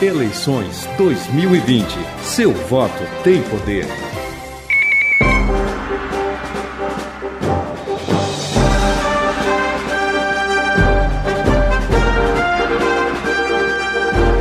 Eleições 0.00 0.86
2020. 0.96 1.84
Seu 2.22 2.52
voto 2.52 3.02
tem 3.24 3.42
poder. 3.42 3.84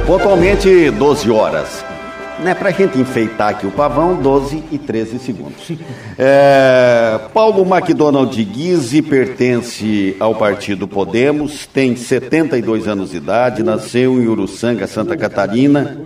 Pontualmente 0.05 0.91
12 0.91 1.31
horas. 1.31 1.86
Né, 2.39 2.53
para 2.53 2.69
a 2.69 2.71
gente 2.71 2.99
enfeitar 2.99 3.49
aqui 3.49 3.65
o 3.65 3.71
pavão, 3.71 4.15
12 4.15 4.63
e 4.71 4.77
13 4.77 5.17
segundos. 5.17 5.71
É, 6.19 7.19
Paulo 7.33 7.65
McDonald 7.65 8.43
Guise 8.43 9.01
pertence 9.01 10.15
ao 10.19 10.35
partido 10.35 10.87
Podemos, 10.87 11.65
tem 11.65 11.95
72 11.95 12.87
anos 12.87 13.11
de 13.11 13.17
idade, 13.17 13.63
nasceu 13.63 14.21
em 14.21 14.27
Uruçanga, 14.27 14.85
Santa 14.85 15.17
Catarina, 15.17 15.99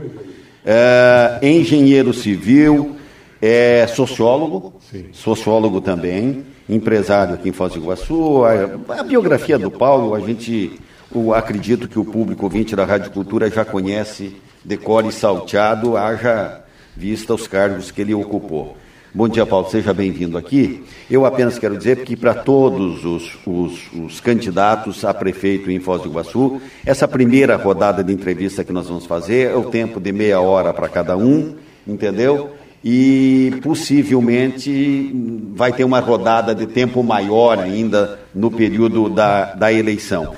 é, 0.66 1.40
engenheiro 1.42 2.14
civil, 2.14 2.96
é 3.42 3.86
sociólogo, 3.88 4.74
sociólogo 5.12 5.82
também, 5.82 6.46
empresário 6.70 7.34
aqui 7.34 7.50
em 7.50 7.54
Foz 7.54 7.74
do 7.74 7.80
Iguaçu. 7.80 8.44
A, 8.46 9.00
a 9.00 9.04
biografia 9.04 9.60
do 9.60 9.70
Paulo, 9.70 10.16
a 10.16 10.20
gente, 10.22 10.80
o, 11.14 11.34
acredito 11.34 11.90
que 11.90 12.00
o 12.00 12.06
público 12.06 12.46
ouvinte 12.46 12.74
da 12.74 12.86
Rádio 12.86 13.12
Cultura 13.12 13.50
já 13.50 13.66
conhece 13.66 14.34
decore 14.64 15.12
salteado, 15.12 15.98
haja 15.98 16.62
vista 16.96 17.34
os 17.34 17.48
cargos 17.48 17.92
que 17.92 18.02
ele 18.02 18.14
ocupou. 18.14 18.78
Bom 19.14 19.28
dia, 19.28 19.46
Paulo, 19.46 19.70
seja 19.70 19.94
bem-vindo 19.94 20.38
aqui. 20.38 20.86
Eu 21.10 21.26
apenas 21.26 21.60
quero 21.60 21.78
dizer 21.78 22.04
que 22.06 22.16
para 22.16 22.34
todos 22.34 23.04
os, 23.04 23.38
os, 23.46 23.92
os, 23.94 24.22
candidatos 24.22 25.04
a 25.04 25.14
prefeito 25.14 25.70
em 25.70 25.82
Foz 25.82 26.02
do 26.02 26.08
Iguaçu, 26.08 26.62
essa 26.86 27.06
primeira 27.10 27.58
rodada 27.58 28.02
de 28.02 28.14
entrevista 28.14 28.64
que 28.64 28.72
nós 28.72 28.88
vamos 28.88 29.06
fazer 29.06 29.52
é 29.52 29.56
o 29.56 29.66
tempo 29.66 30.00
de 30.00 30.14
meia 30.14 30.40
hora 30.40 30.74
para 30.74 30.88
cada 30.88 31.18
um, 31.18 31.56
entendeu? 31.86 32.52
E 32.82 33.60
possivelmente 33.62 35.14
vai 35.56 35.74
ter 35.74 35.84
uma 35.84 36.00
rodada 36.00 36.56
de 36.56 36.66
tempo 36.66 37.04
maior 37.04 37.60
ainda 37.60 38.18
no 38.34 38.50
período 38.50 39.10
da, 39.10 39.54
da 39.56 39.74
eleição. 39.74 40.34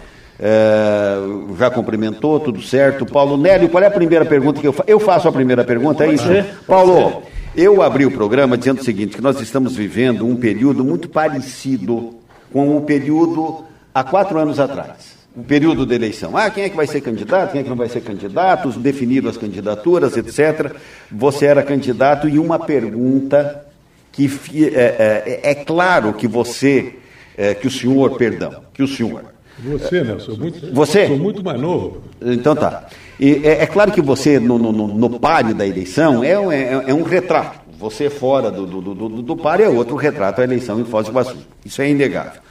É, 0.46 1.16
já 1.58 1.72
cumprimentou, 1.72 2.38
tudo 2.38 2.62
certo. 2.62 3.06
Paulo 3.06 3.38
Nélio, 3.38 3.70
qual 3.70 3.82
é 3.82 3.88
a 3.88 3.92
primeira 3.92 4.26
pergunta 4.26 4.60
que 4.60 4.68
eu 4.68 4.74
faço? 4.74 4.90
Eu 4.90 5.00
faço 5.00 5.28
a 5.30 5.32
primeira 5.32 5.64
pergunta, 5.64 6.06
é 6.06 6.12
isso? 6.12 6.28
Paulo, 6.68 7.24
eu 7.56 7.82
abri 7.82 8.06
o 8.06 8.12
programa 8.12 8.58
dizendo 8.58 8.82
o 8.82 8.84
seguinte, 8.84 9.16
que 9.16 9.22
nós 9.22 9.40
estamos 9.40 9.74
vivendo 9.74 10.28
um 10.28 10.36
período 10.36 10.84
muito 10.84 11.08
parecido 11.08 12.16
com 12.52 12.76
o 12.76 12.82
período 12.82 13.64
há 13.96 14.04
quatro 14.04 14.38
anos 14.38 14.60
atrás. 14.60 15.14
O 15.34 15.44
período 15.44 15.86
da 15.86 15.96
eleição. 15.96 16.36
Ah, 16.36 16.50
quem 16.50 16.66
é 16.66 16.70
que 16.70 16.76
vai 16.76 16.88
ser 16.88 17.00
candidato, 17.00 17.54
quem 17.54 17.62
é 17.62 17.64
que 17.64 17.70
não 17.70 17.78
vai 17.78 17.88
ser 17.88 18.02
candidato, 18.02 18.70
definido 18.72 19.30
as 19.30 19.38
candidaturas, 19.38 20.18
etc. 20.18 20.76
Você 21.10 21.46
era 21.46 21.64
candidato 21.64 22.28
e 22.28 22.38
uma 22.38 22.60
pergunta 22.60 23.66
que 24.12 24.30
é, 24.76 25.40
é, 25.42 25.52
é 25.52 25.56
claro 25.56 26.12
que 26.12 26.28
você, 26.28 26.96
é, 27.38 27.54
que 27.54 27.66
o 27.66 27.72
senhor, 27.72 28.18
perdão, 28.18 28.62
que 28.74 28.84
o 28.84 28.88
senhor 28.88 29.33
você, 29.60 30.04
Nelson, 30.04 30.36
muito, 30.36 30.74
você? 30.74 31.08
sou 31.08 31.18
muito 31.18 31.44
mais 31.44 31.60
novo. 31.60 32.02
Então 32.22 32.56
tá. 32.56 32.88
E 33.20 33.42
é, 33.44 33.64
é 33.64 33.68
claro 33.68 33.92
que 33.92 34.02
você, 34.02 34.40
no, 34.40 34.58
no, 34.58 34.72
no 34.72 35.20
páreo 35.20 35.54
da 35.54 35.66
eleição, 35.66 36.24
é, 36.24 36.32
é, 36.32 36.84
é 36.88 36.94
um 36.94 37.04
retrato. 37.04 37.62
Você 37.78 38.10
fora 38.10 38.50
do, 38.50 38.66
do, 38.66 38.82
do, 38.82 39.10
do 39.22 39.38
páreo 39.38 39.66
é 39.66 39.70
outro 39.70 39.96
retrato 39.96 40.42
a 40.42 40.44
eleição 40.44 40.80
em 40.80 40.86
Foz 40.86 41.06
do 41.06 41.12
Iguaçu. 41.12 41.38
Isso 41.66 41.82
é 41.82 41.90
inegável. 41.90 42.42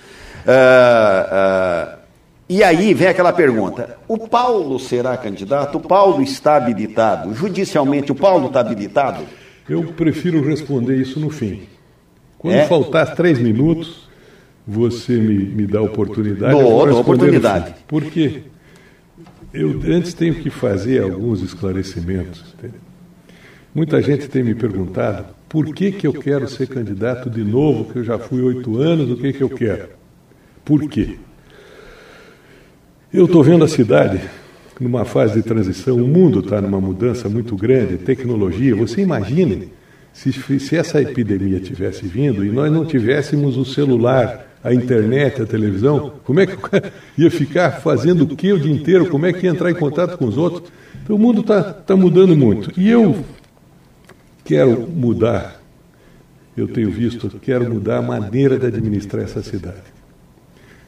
Uh, 0.44 1.94
uh, 1.94 2.02
e 2.48 2.62
aí 2.62 2.92
vem 2.92 3.08
aquela 3.08 3.32
pergunta: 3.32 3.96
o 4.06 4.18
Paulo 4.18 4.78
será 4.78 5.16
candidato? 5.16 5.78
O 5.78 5.80
Paulo 5.80 6.22
está 6.22 6.56
habilitado? 6.56 7.34
Judicialmente, 7.34 8.12
o 8.12 8.14
Paulo 8.14 8.48
está 8.48 8.60
habilitado? 8.60 9.24
Eu 9.68 9.84
prefiro 9.92 10.42
responder 10.42 10.96
isso 10.96 11.18
no 11.18 11.30
fim. 11.30 11.62
Quando 12.36 12.56
é? 12.56 12.66
faltar 12.66 13.14
três 13.14 13.38
minutos, 13.38 14.01
você 14.66 15.16
me, 15.16 15.44
me 15.44 15.66
dá 15.66 15.80
a 15.80 15.82
oportunidade. 15.82 16.52
Dou, 16.52 16.86
dou 16.86 17.00
oportunidade. 17.00 17.74
Porque 17.86 18.42
eu 19.52 19.80
antes 19.86 20.14
tenho 20.14 20.34
que 20.34 20.50
fazer 20.50 21.02
alguns 21.02 21.42
esclarecimentos. 21.42 22.44
Muita 23.74 24.00
gente 24.00 24.28
tem 24.28 24.42
me 24.42 24.54
perguntado 24.54 25.26
por 25.48 25.74
que, 25.74 25.92
que 25.92 26.06
eu 26.06 26.12
quero 26.12 26.48
ser 26.48 26.66
candidato 26.66 27.28
de 27.28 27.44
novo, 27.44 27.92
que 27.92 27.98
eu 27.98 28.04
já 28.04 28.18
fui 28.18 28.40
oito 28.42 28.78
anos, 28.78 29.10
o 29.10 29.16
que, 29.16 29.32
que 29.32 29.42
eu 29.42 29.50
quero? 29.50 29.90
Por 30.64 30.88
quê? 30.88 31.16
Eu 33.12 33.26
estou 33.26 33.42
vendo 33.42 33.64
a 33.64 33.68
cidade 33.68 34.20
numa 34.80 35.04
fase 35.04 35.34
de 35.34 35.42
transição, 35.42 35.96
o 35.96 36.08
mundo 36.08 36.40
está 36.40 36.60
numa 36.60 36.80
mudança 36.80 37.28
muito 37.28 37.56
grande, 37.56 37.98
tecnologia. 37.98 38.74
Você 38.74 39.02
imagine 39.02 39.70
se, 40.12 40.32
se 40.32 40.76
essa 40.76 41.00
epidemia 41.00 41.60
tivesse 41.60 42.06
vindo 42.06 42.44
e 42.44 42.50
nós 42.50 42.72
não 42.72 42.84
tivéssemos 42.84 43.56
o 43.56 43.64
celular 43.64 44.51
a 44.62 44.72
internet, 44.72 45.42
a 45.42 45.46
televisão, 45.46 46.12
como 46.24 46.40
é 46.40 46.46
que 46.46 46.56
ia 47.18 47.30
ficar 47.30 47.80
fazendo 47.80 48.22
o 48.22 48.36
que 48.36 48.52
o 48.52 48.60
dia 48.60 48.72
inteiro? 48.72 49.08
Como 49.08 49.26
é 49.26 49.32
que 49.32 49.46
ia 49.46 49.50
entrar 49.50 49.70
em 49.70 49.74
contato 49.74 50.16
com 50.16 50.26
os 50.26 50.38
outros? 50.38 50.70
Então 51.02 51.16
o 51.16 51.18
mundo 51.18 51.40
está 51.40 51.62
tá 51.62 51.96
mudando 51.96 52.36
muito. 52.36 52.72
E 52.78 52.88
eu 52.88 53.24
quero 54.44 54.88
mudar, 54.88 55.60
eu 56.56 56.68
tenho 56.68 56.90
visto, 56.90 57.28
quero 57.40 57.68
mudar 57.68 57.98
a 57.98 58.02
maneira 58.02 58.56
de 58.58 58.66
administrar 58.66 59.24
essa 59.24 59.42
cidade. 59.42 59.82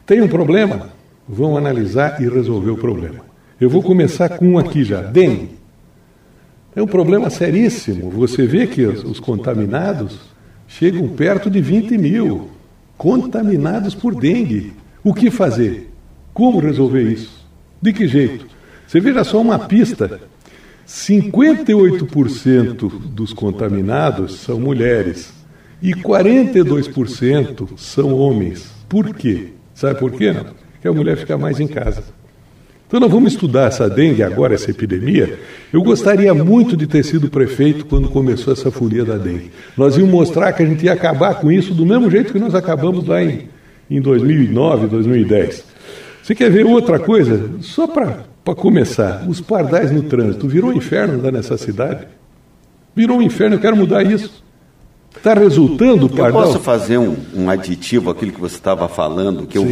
Tem 0.06 0.20
um 0.20 0.28
problema? 0.28 0.90
Vão 1.28 1.56
analisar 1.56 2.20
e 2.20 2.28
resolver 2.28 2.70
o 2.70 2.76
problema. 2.76 3.24
Eu 3.60 3.68
vou 3.68 3.82
começar 3.82 4.28
com 4.38 4.50
um 4.50 4.58
aqui 4.58 4.84
já, 4.84 5.00
dengue. 5.00 5.50
É 6.76 6.82
um 6.82 6.86
problema 6.86 7.30
seríssimo. 7.30 8.10
Você 8.10 8.46
vê 8.46 8.66
que 8.66 8.84
os, 8.84 9.02
os 9.04 9.20
contaminados 9.20 10.18
chegam 10.68 11.08
perto 11.08 11.48
de 11.48 11.60
20 11.60 11.96
mil 11.96 12.53
contaminados 13.04 13.94
por 13.94 14.14
dengue. 14.14 14.72
O 15.02 15.12
que 15.12 15.30
fazer? 15.30 15.90
Como 16.32 16.58
resolver 16.58 17.02
isso? 17.02 17.46
De 17.82 17.92
que 17.92 18.08
jeito? 18.08 18.46
Você 18.86 18.98
veja 18.98 19.22
só 19.22 19.42
uma 19.42 19.58
pista: 19.58 20.22
58% 20.88 22.90
dos 23.10 23.34
contaminados 23.34 24.36
são 24.36 24.58
mulheres 24.58 25.34
e 25.82 25.92
42% 25.92 27.76
são 27.76 28.14
homens. 28.14 28.72
Por 28.88 29.14
quê? 29.14 29.48
Sabe 29.74 30.00
por 30.00 30.12
quê? 30.12 30.34
Porque 30.72 30.88
a 30.88 30.92
mulher 30.92 31.18
fica 31.18 31.36
mais 31.36 31.60
em 31.60 31.68
casa. 31.68 32.04
Então 32.94 33.00
nós 33.00 33.10
vamos 33.10 33.32
estudar 33.32 33.66
essa 33.66 33.90
dengue 33.90 34.22
agora, 34.22 34.54
essa 34.54 34.70
epidemia. 34.70 35.36
Eu 35.72 35.82
gostaria 35.82 36.32
muito 36.32 36.76
de 36.76 36.86
ter 36.86 37.02
sido 37.02 37.28
prefeito 37.28 37.86
quando 37.86 38.08
começou 38.08 38.52
essa 38.52 38.70
folia 38.70 39.04
da 39.04 39.16
dengue. 39.16 39.50
Nós 39.76 39.96
íamos 39.96 40.12
mostrar 40.12 40.52
que 40.52 40.62
a 40.62 40.66
gente 40.66 40.84
ia 40.84 40.92
acabar 40.92 41.40
com 41.40 41.50
isso 41.50 41.74
do 41.74 41.84
mesmo 41.84 42.08
jeito 42.08 42.32
que 42.32 42.38
nós 42.38 42.54
acabamos 42.54 43.04
lá 43.04 43.20
em, 43.20 43.48
em 43.90 44.00
2009, 44.00 44.86
2010. 44.86 45.64
Você 46.22 46.36
quer 46.36 46.48
ver 46.52 46.64
outra 46.66 47.00
coisa? 47.00 47.50
Só 47.62 47.88
para 47.88 48.54
começar, 48.54 49.24
os 49.28 49.40
pardais 49.40 49.90
no 49.90 50.04
trânsito. 50.04 50.46
Virou 50.46 50.70
um 50.70 50.74
inferno 50.74 51.20
lá 51.20 51.32
nessa 51.32 51.58
cidade? 51.58 52.06
Virou 52.94 53.18
um 53.18 53.22
inferno, 53.22 53.56
eu 53.56 53.60
quero 53.60 53.76
mudar 53.76 54.04
isso. 54.04 54.40
Está 55.16 55.34
resultando, 55.34 56.08
pardal? 56.08 56.42
Eu 56.42 56.46
posso 56.46 56.60
fazer 56.60 56.98
um, 56.98 57.16
um 57.34 57.50
aditivo 57.50 58.08
àquilo 58.08 58.30
que 58.30 58.40
você 58.40 58.54
estava 58.54 58.88
falando, 58.88 59.48
que, 59.48 59.58
eu, 59.58 59.66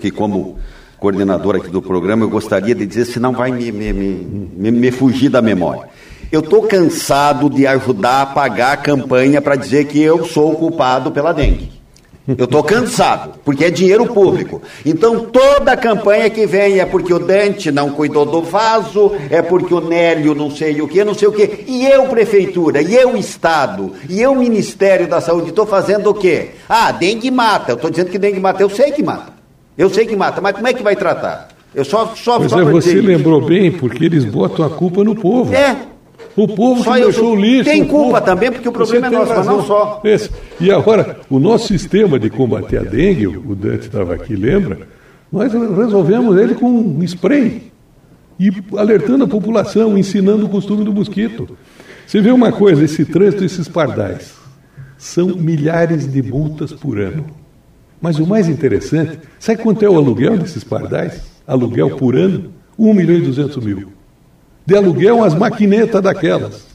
que 0.00 0.12
como 0.12 0.58
coordenador 0.98 1.56
aqui 1.56 1.68
do 1.68 1.80
programa, 1.80 2.24
eu 2.24 2.30
gostaria 2.30 2.74
de 2.74 2.84
dizer, 2.84 3.04
senão 3.04 3.32
vai 3.32 3.52
me, 3.52 3.70
me, 3.70 3.92
me, 3.92 4.70
me 4.70 4.90
fugir 4.90 5.28
da 5.28 5.40
memória. 5.40 5.88
Eu 6.30 6.40
estou 6.40 6.62
cansado 6.62 7.48
de 7.48 7.66
ajudar 7.66 8.22
a 8.22 8.26
pagar 8.26 8.72
a 8.72 8.76
campanha 8.76 9.40
para 9.40 9.56
dizer 9.56 9.86
que 9.86 10.00
eu 10.00 10.24
sou 10.26 10.52
o 10.52 10.56
culpado 10.56 11.10
pela 11.10 11.32
dengue. 11.32 11.78
Eu 12.36 12.44
estou 12.44 12.62
cansado, 12.62 13.38
porque 13.42 13.64
é 13.64 13.70
dinheiro 13.70 14.04
público. 14.04 14.60
Então 14.84 15.20
toda 15.20 15.74
campanha 15.74 16.28
que 16.28 16.44
vem 16.44 16.78
é 16.78 16.84
porque 16.84 17.14
o 17.14 17.18
Dante 17.18 17.72
não 17.72 17.92
cuidou 17.92 18.26
do 18.26 18.42
vaso, 18.42 19.12
é 19.30 19.40
porque 19.40 19.72
o 19.72 19.80
Nélio 19.80 20.34
não 20.34 20.50
sei 20.50 20.82
o 20.82 20.86
que, 20.86 21.02
não 21.02 21.14
sei 21.14 21.28
o 21.28 21.32
que. 21.32 21.64
E 21.66 21.86
eu, 21.86 22.04
prefeitura, 22.08 22.82
e 22.82 22.94
eu, 22.94 23.16
Estado, 23.16 23.94
e 24.10 24.20
eu, 24.20 24.34
Ministério 24.34 25.08
da 25.08 25.22
Saúde, 25.22 25.48
estou 25.48 25.64
fazendo 25.64 26.10
o 26.10 26.14
quê? 26.14 26.50
Ah, 26.68 26.92
dengue 26.92 27.30
mata. 27.30 27.72
Eu 27.72 27.76
estou 27.76 27.88
dizendo 27.88 28.10
que 28.10 28.18
dengue 28.18 28.40
mata, 28.40 28.62
eu 28.62 28.68
sei 28.68 28.92
que 28.92 29.02
mata. 29.02 29.37
Eu 29.78 29.88
sei 29.88 30.04
que 30.04 30.16
mata, 30.16 30.40
mas 30.40 30.56
como 30.56 30.66
é 30.66 30.74
que 30.74 30.82
vai 30.82 30.96
tratar? 30.96 31.48
Eu 31.72 31.84
só, 31.84 32.12
só, 32.16 32.38
pois 32.38 32.50
só 32.50 32.60
é, 32.60 32.64
você 32.64 33.00
lembrou 33.00 33.40
bem, 33.40 33.70
porque 33.70 34.04
eles 34.04 34.24
botam 34.24 34.64
a 34.64 34.70
culpa 34.70 35.04
no 35.04 35.14
povo. 35.14 35.54
É. 35.54 35.76
O 36.36 36.48
povo 36.48 36.82
só 36.82 36.94
que 36.94 37.02
deixou 37.02 37.32
o 37.32 37.36
lixo. 37.36 37.70
Tem 37.70 37.84
culpa 37.84 38.20
povo. 38.20 38.24
também, 38.24 38.50
porque 38.50 38.68
o 38.68 38.72
problema 38.72 39.06
é 39.06 39.10
nosso, 39.10 39.32
razão. 39.32 39.56
mas 39.56 39.56
não 39.56 39.64
só. 39.64 40.00
Esse. 40.04 40.30
E 40.60 40.72
agora, 40.72 41.20
o 41.30 41.38
nosso 41.38 41.68
sistema 41.68 42.18
de 42.18 42.28
combater 42.28 42.78
a 42.78 42.82
dengue, 42.82 43.28
o 43.28 43.54
Dante 43.54 43.86
estava 43.86 44.14
aqui, 44.14 44.34
lembra? 44.34 44.80
Nós 45.30 45.52
resolvemos 45.52 46.36
ele 46.36 46.54
com 46.54 46.68
um 46.68 47.02
spray. 47.04 47.70
E 48.40 48.50
alertando 48.76 49.24
a 49.24 49.28
população, 49.28 49.96
ensinando 49.96 50.46
o 50.46 50.48
costume 50.48 50.84
do 50.84 50.92
mosquito. 50.92 51.56
Você 52.06 52.20
vê 52.20 52.30
uma 52.30 52.50
coisa, 52.50 52.84
esse 52.84 53.04
trânsito, 53.04 53.44
esses 53.44 53.68
pardais, 53.68 54.34
são 54.96 55.28
milhares 55.28 56.10
de 56.10 56.22
multas 56.22 56.72
por 56.72 56.98
ano. 56.98 57.26
Mas 58.00 58.18
o 58.18 58.26
mais 58.26 58.48
interessante, 58.48 59.18
sabe 59.38 59.62
quanto 59.62 59.84
é 59.84 59.90
o 59.90 59.96
aluguel 59.96 60.38
desses 60.38 60.62
pardais? 60.62 61.22
Aluguel 61.46 61.96
por 61.96 62.14
ano? 62.16 62.52
1 62.78 62.94
milhão 62.94 63.16
e 63.16 63.22
200 63.22 63.56
mil. 63.64 63.92
de 64.64 64.76
aluguel 64.76 65.16
umas 65.16 65.34
maquinetas 65.34 66.02
daquelas. 66.02 66.68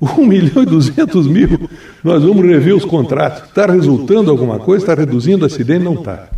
Um 0.00 0.26
milhão 0.26 0.62
e 0.62 0.66
duzentos 0.66 1.26
mil, 1.26 1.70
nós 2.04 2.22
vamos 2.22 2.44
rever 2.44 2.74
os 2.74 2.84
contratos. 2.84 3.44
Está 3.44 3.66
resultando 3.66 4.30
alguma 4.30 4.58
coisa? 4.58 4.84
Está 4.84 4.94
reduzindo 4.94 5.44
o 5.44 5.46
acidente? 5.46 5.84
Não 5.84 5.94
está. 5.94 6.28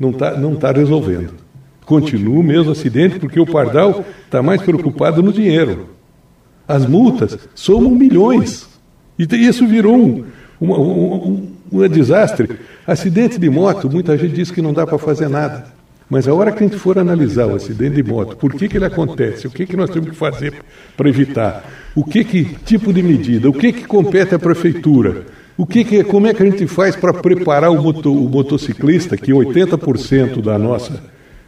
Não 0.00 0.10
está 0.10 0.38
não 0.38 0.54
tá 0.56 0.72
resolvendo. 0.72 1.34
Continua 1.84 2.38
o 2.38 2.42
mesmo 2.42 2.72
acidente 2.72 3.18
porque 3.18 3.38
o 3.38 3.46
Pardal 3.46 4.04
está 4.24 4.42
mais 4.42 4.62
preocupado 4.62 5.22
no 5.22 5.32
dinheiro. 5.32 5.90
As 6.66 6.86
multas 6.86 7.38
somam 7.54 7.90
milhões. 7.90 8.66
E 9.18 9.24
isso 9.24 9.66
virou 9.66 9.96
um, 9.96 10.24
um, 10.60 10.72
um, 10.72 11.51
um 11.72 11.88
desastre. 11.88 12.48
Acidente 12.86 13.38
de 13.38 13.48
moto, 13.48 13.90
muita 13.90 14.16
gente 14.18 14.34
diz 14.34 14.50
que 14.50 14.60
não 14.60 14.72
dá 14.72 14.86
para 14.86 14.98
fazer 14.98 15.28
nada. 15.28 15.64
Mas 16.08 16.28
a 16.28 16.34
hora 16.34 16.52
que 16.52 16.62
a 16.62 16.66
gente 16.66 16.78
for 16.78 16.98
analisar 16.98 17.46
o 17.46 17.54
acidente 17.54 17.96
de 17.96 18.02
moto, 18.02 18.36
por 18.36 18.52
que, 18.52 18.68
que 18.68 18.76
ele 18.76 18.84
acontece, 18.84 19.46
o 19.46 19.50
que, 19.50 19.64
que 19.64 19.76
nós 19.76 19.88
temos 19.88 20.10
que 20.10 20.16
fazer 20.16 20.52
para 20.94 21.08
evitar, 21.08 21.64
o 21.94 22.04
que, 22.04 22.22
que 22.22 22.44
tipo 22.66 22.92
de 22.92 23.02
medida, 23.02 23.48
o 23.48 23.52
que, 23.52 23.72
que 23.72 23.86
compete 23.86 24.34
à 24.34 24.38
prefeitura, 24.38 25.24
o 25.56 25.66
que, 25.66 25.84
que 25.84 26.04
como 26.04 26.26
é 26.26 26.34
que 26.34 26.42
a 26.42 26.46
gente 26.46 26.66
faz 26.66 26.96
para 26.96 27.14
preparar 27.14 27.70
o, 27.70 27.82
moto, 27.82 28.12
o 28.12 28.28
motociclista, 28.28 29.16
que 29.16 29.32
80% 29.32 30.42
da 30.42 30.58
nossa 30.58 31.02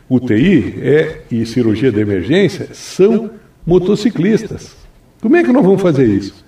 UTI 0.08 0.78
é, 0.80 1.20
e 1.30 1.44
cirurgia 1.44 1.90
de 1.90 2.00
emergência 2.00 2.68
são 2.72 3.30
motociclistas. 3.66 4.74
Como 5.20 5.36
é 5.36 5.42
que 5.42 5.52
nós 5.52 5.64
vamos 5.64 5.82
fazer 5.82 6.06
isso? 6.06 6.43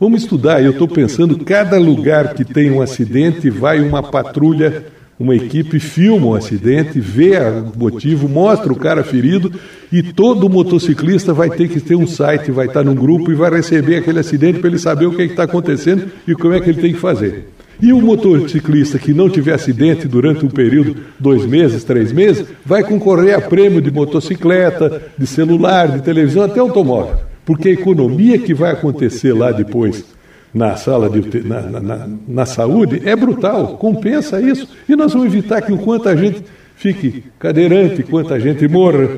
Vamos 0.00 0.22
estudar. 0.22 0.62
Eu 0.62 0.72
estou 0.72 0.86
pensando, 0.86 1.38
cada 1.44 1.78
lugar 1.78 2.34
que 2.34 2.44
tem 2.44 2.70
um 2.70 2.80
acidente, 2.80 3.50
vai 3.50 3.80
uma 3.80 4.02
patrulha 4.02 4.84
uma 5.18 5.34
equipe 5.34 5.80
filma 5.80 6.28
o 6.28 6.34
acidente, 6.36 7.00
vê 7.00 7.36
o 7.38 7.76
motivo, 7.76 8.28
mostra 8.28 8.72
o 8.72 8.76
cara 8.76 9.02
ferido 9.02 9.52
e 9.92 10.02
todo 10.02 10.48
motociclista 10.48 11.34
vai 11.34 11.50
ter 11.50 11.68
que 11.68 11.80
ter 11.80 11.96
um 11.96 12.06
site, 12.06 12.52
vai 12.52 12.66
estar 12.66 12.84
num 12.84 12.94
grupo 12.94 13.32
e 13.32 13.34
vai 13.34 13.50
receber 13.50 13.96
aquele 13.96 14.20
acidente 14.20 14.60
para 14.60 14.68
ele 14.68 14.78
saber 14.78 15.06
o 15.06 15.12
que 15.14 15.22
é 15.22 15.24
está 15.24 15.42
acontecendo 15.42 16.06
e 16.26 16.34
como 16.34 16.54
é 16.54 16.60
que 16.60 16.70
ele 16.70 16.80
tem 16.80 16.92
que 16.92 17.00
fazer. 17.00 17.48
E 17.80 17.92
o 17.92 18.00
motociclista 18.00 18.98
que 18.98 19.12
não 19.12 19.28
tiver 19.28 19.54
acidente 19.54 20.06
durante 20.06 20.44
um 20.44 20.48
período, 20.48 20.96
dois 21.18 21.44
meses, 21.46 21.84
três 21.84 22.12
meses, 22.12 22.44
vai 22.64 22.82
concorrer 22.82 23.36
a 23.36 23.40
prêmio 23.40 23.80
de 23.80 23.90
motocicleta, 23.90 25.02
de 25.16 25.26
celular, 25.26 25.88
de 25.88 26.02
televisão, 26.02 26.42
até 26.42 26.58
automóvel. 26.58 27.27
Porque 27.48 27.70
a 27.70 27.72
economia 27.72 28.38
que 28.38 28.52
vai 28.52 28.72
acontecer 28.72 29.32
lá 29.32 29.50
depois 29.50 30.04
na 30.52 30.76
sala 30.76 31.08
de 31.08 31.42
na, 31.42 31.62
na, 31.62 32.08
na, 32.28 32.44
saúde 32.44 33.00
é 33.06 33.16
brutal, 33.16 33.78
compensa 33.78 34.38
isso. 34.38 34.68
E 34.86 34.94
nós 34.94 35.14
vamos 35.14 35.28
evitar 35.28 35.62
que 35.62 35.72
o 35.72 35.78
quanto 35.78 36.10
a 36.10 36.14
gente 36.14 36.44
fique 36.76 37.24
cadeirante, 37.38 38.02
quanta 38.02 38.38
gente 38.38 38.68
morra. 38.68 39.16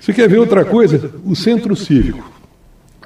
Você 0.00 0.12
quer 0.12 0.28
ver 0.28 0.38
outra 0.38 0.64
coisa? 0.64 1.08
O 1.24 1.36
centro 1.36 1.76
cívico. 1.76 2.28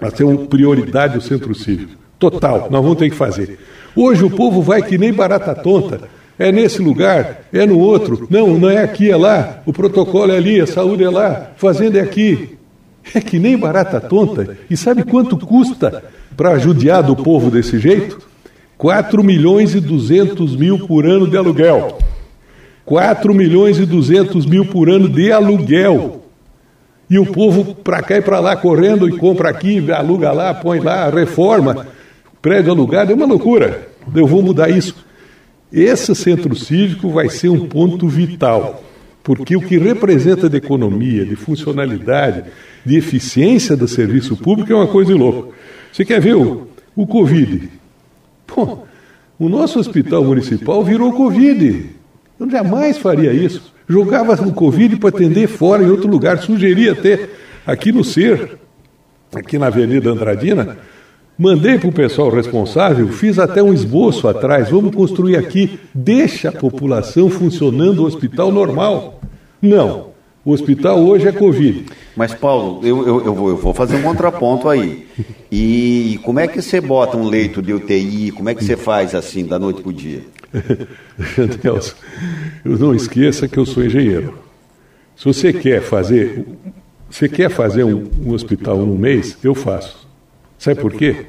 Vai 0.00 0.10
ser 0.10 0.24
uma 0.24 0.46
prioridade 0.46 1.18
o 1.18 1.20
centro 1.20 1.54
cívico. 1.54 1.92
Total, 2.18 2.68
nós 2.70 2.82
vamos 2.82 2.96
ter 2.96 3.10
que 3.10 3.16
fazer. 3.16 3.58
Hoje 3.94 4.24
o 4.24 4.30
povo 4.30 4.62
vai 4.62 4.80
que 4.80 4.96
nem 4.96 5.12
barata 5.12 5.54
tonta. 5.54 6.00
É 6.38 6.50
nesse 6.50 6.80
lugar, 6.80 7.42
é 7.52 7.66
no 7.66 7.78
outro. 7.78 8.26
Não, 8.30 8.58
não 8.58 8.70
é 8.70 8.82
aqui, 8.82 9.10
é 9.10 9.16
lá. 9.18 9.60
O 9.66 9.72
protocolo 9.72 10.32
é 10.32 10.38
ali, 10.38 10.62
a 10.62 10.66
saúde 10.66 11.04
é 11.04 11.10
lá, 11.10 11.50
fazenda 11.58 11.98
é 11.98 12.00
aqui. 12.00 12.56
É 13.14 13.20
que 13.20 13.38
nem 13.38 13.56
barata 13.56 14.00
tonta. 14.00 14.56
E 14.70 14.76
sabe 14.76 15.04
quanto 15.04 15.36
custa 15.36 16.04
para 16.36 16.58
judiar 16.58 17.02
do 17.02 17.14
povo 17.14 17.50
desse 17.50 17.78
jeito? 17.78 18.18
4 18.78 19.22
milhões 19.22 19.74
e 19.74 19.80
200 19.80 20.56
mil 20.56 20.86
por 20.86 21.06
ano 21.06 21.28
de 21.28 21.36
aluguel. 21.36 21.98
4 22.84 23.34
milhões 23.34 23.78
e 23.78 23.86
200 23.86 24.44
mil 24.46 24.66
por 24.66 24.90
ano 24.90 25.08
de 25.08 25.30
aluguel. 25.30 26.22
E 27.08 27.18
o 27.18 27.26
povo 27.26 27.74
para 27.74 28.02
cá 28.02 28.16
e 28.16 28.22
para 28.22 28.40
lá 28.40 28.56
correndo 28.56 29.08
e 29.08 29.16
compra 29.16 29.50
aqui, 29.50 29.92
aluga 29.92 30.32
lá, 30.32 30.54
põe 30.54 30.80
lá, 30.80 31.08
reforma. 31.10 31.86
Prédio 32.40 32.72
alugado 32.72 33.12
é 33.12 33.14
uma 33.14 33.26
loucura. 33.26 33.88
Eu 34.14 34.26
vou 34.26 34.42
mudar 34.42 34.68
isso. 34.68 34.96
Esse 35.72 36.14
centro 36.14 36.56
cívico 36.56 37.10
vai 37.10 37.28
ser 37.28 37.48
um 37.48 37.68
ponto 37.68 38.08
vital, 38.08 38.82
porque 39.22 39.56
o 39.56 39.60
que 39.60 39.78
representa 39.78 40.48
de 40.50 40.56
economia, 40.56 41.24
de 41.24 41.36
funcionalidade, 41.36 42.44
de 42.84 42.96
eficiência 42.96 43.76
do 43.76 43.86
serviço 43.86 44.36
público 44.36 44.72
é 44.72 44.76
uma 44.76 44.86
coisa 44.86 45.14
louca. 45.14 45.50
Você 45.92 46.04
quer 46.04 46.20
ver 46.20 46.34
o, 46.34 46.68
o 46.96 47.06
Covid? 47.06 47.68
Pô, 48.46 48.78
o 49.38 49.48
nosso 49.48 49.78
hospital 49.78 50.24
municipal 50.24 50.82
virou 50.84 51.12
Covid. 51.12 51.90
Eu 52.38 52.50
jamais 52.50 52.98
faria 52.98 53.32
isso. 53.32 53.72
Jogava 53.88 54.34
o 54.46 54.52
Covid 54.52 54.96
para 54.96 55.10
atender 55.10 55.46
fora 55.46 55.82
em 55.82 55.90
outro 55.90 56.08
lugar. 56.08 56.38
Sugeria 56.38 56.92
até 56.92 57.28
aqui 57.66 57.92
no 57.92 58.02
SER, 58.04 58.56
aqui 59.34 59.58
na 59.58 59.66
Avenida 59.66 60.10
Andradina, 60.10 60.78
Mandei 61.42 61.78
para 61.78 61.88
o 61.88 61.92
pessoal 61.92 62.30
responsável, 62.30 63.08
fiz 63.08 63.38
até 63.38 63.62
um 63.62 63.72
esboço 63.72 64.28
atrás. 64.28 64.68
Vamos 64.68 64.94
construir 64.94 65.36
aqui, 65.36 65.80
deixa 65.94 66.50
a 66.50 66.52
população 66.52 67.30
funcionando 67.30 68.00
o 68.00 68.06
hospital 68.06 68.52
normal. 68.52 69.20
Não. 69.60 70.11
O 70.44 70.50
hospital 70.50 70.98
hoje 70.98 71.28
é 71.28 71.32
Covid. 71.32 71.86
Mas, 72.16 72.34
Paulo, 72.34 72.84
eu, 72.84 73.06
eu, 73.06 73.26
eu, 73.26 73.34
vou, 73.34 73.48
eu 73.50 73.56
vou 73.56 73.72
fazer 73.72 73.94
um 73.94 74.02
contraponto 74.02 74.68
aí. 74.68 75.06
E 75.50 76.18
como 76.24 76.40
é 76.40 76.48
que 76.48 76.60
você 76.60 76.80
bota 76.80 77.16
um 77.16 77.28
leito 77.28 77.62
de 77.62 77.72
UTI? 77.72 78.32
Como 78.32 78.48
é 78.48 78.54
que 78.54 78.64
você 78.64 78.76
faz 78.76 79.14
assim, 79.14 79.46
da 79.46 79.56
noite 79.56 79.80
para 79.80 79.90
o 79.90 79.92
dia? 79.92 80.22
Nelson, 81.62 81.94
eu 82.64 82.76
não 82.76 82.92
esqueça 82.92 83.46
que 83.46 83.56
eu 83.56 83.64
sou 83.64 83.84
engenheiro. 83.84 84.36
Se 85.16 85.24
você 85.24 85.52
quer 85.52 85.80
fazer, 85.80 86.44
você 87.08 87.28
quer 87.28 87.48
fazer 87.48 87.84
um, 87.84 88.08
um 88.26 88.32
hospital 88.32 88.78
num 88.78 88.98
mês, 88.98 89.38
eu 89.44 89.54
faço. 89.54 90.08
Sabe 90.58 90.80
por 90.80 90.92
quê? 90.92 91.26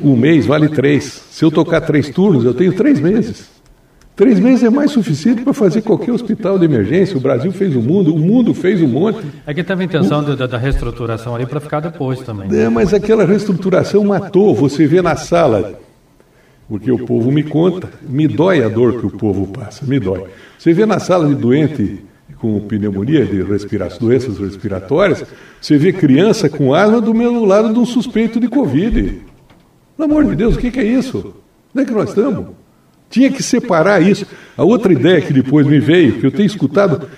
Um 0.00 0.16
mês 0.16 0.46
vale 0.46 0.68
três. 0.68 1.24
Se 1.30 1.44
eu 1.44 1.50
tocar 1.50 1.80
três 1.80 2.08
turnos, 2.10 2.44
eu 2.44 2.54
tenho 2.54 2.72
três 2.72 3.00
meses. 3.00 3.53
Três 4.16 4.38
meses 4.38 4.62
é 4.62 4.70
mais 4.70 4.92
suficiente 4.92 5.42
para 5.42 5.52
fazer 5.52 5.82
qualquer 5.82 6.12
hospital 6.12 6.56
de 6.56 6.64
emergência. 6.64 7.16
O 7.16 7.20
Brasil 7.20 7.50
fez 7.50 7.74
o 7.74 7.80
mundo, 7.80 8.14
o 8.14 8.18
mundo 8.18 8.54
fez 8.54 8.80
um 8.80 8.86
monte. 8.86 9.26
É 9.44 9.52
que 9.52 9.64
teve 9.64 9.82
a 9.82 9.84
intenção 9.84 10.20
o... 10.20 10.36
da, 10.36 10.46
da, 10.46 10.56
reestruturação 10.56 11.34
ali 11.34 11.46
para 11.46 11.58
ficar 11.58 11.80
depois 11.80 12.20
também. 12.20 12.48
É, 12.56 12.68
mas 12.68 12.94
aquela 12.94 13.24
reestruturação 13.24 14.04
matou. 14.04 14.54
Você 14.54 14.86
vê 14.86 15.02
na 15.02 15.16
sala, 15.16 15.80
porque 16.68 16.92
o 16.92 17.04
povo 17.04 17.32
me 17.32 17.42
conta, 17.42 17.90
me 18.02 18.28
dói 18.28 18.62
a 18.62 18.68
dor 18.68 19.00
que 19.00 19.06
o 19.06 19.10
povo 19.10 19.48
passa, 19.48 19.84
me 19.84 19.98
dói. 19.98 20.26
Você 20.56 20.72
vê 20.72 20.86
na 20.86 21.00
sala 21.00 21.26
de 21.26 21.34
doente 21.34 22.04
com 22.38 22.60
pneumonia, 22.60 23.26
de 23.26 23.42
respira 23.42 23.88
doenças 23.98 24.38
respiratórias, 24.38 25.24
você 25.60 25.76
vê 25.76 25.92
criança 25.92 26.48
com 26.48 26.72
asma 26.72 27.00
do 27.00 27.12
mesmo 27.12 27.44
lado 27.44 27.72
de 27.72 27.78
um 27.80 27.86
suspeito 27.86 28.38
de 28.38 28.46
Covid. 28.46 29.22
Pelo 29.96 30.10
amor 30.10 30.24
de 30.24 30.36
Deus, 30.36 30.54
o 30.54 30.58
que, 30.58 30.70
que 30.70 30.78
é 30.78 30.84
isso? 30.84 31.34
Onde 31.74 31.84
é 31.84 31.86
que 31.86 31.92
nós 31.92 32.10
estamos? 32.10 32.63
Tinha 33.10 33.30
que 33.30 33.42
separar 33.42 34.02
isso. 34.02 34.26
A 34.56 34.64
outra 34.64 34.92
ideia 34.92 35.20
que 35.20 35.32
depois 35.32 35.66
me 35.66 35.78
veio, 35.78 36.20
que 36.20 36.26
eu 36.26 36.30
tenho 36.30 36.46
escutado, 36.46 37.08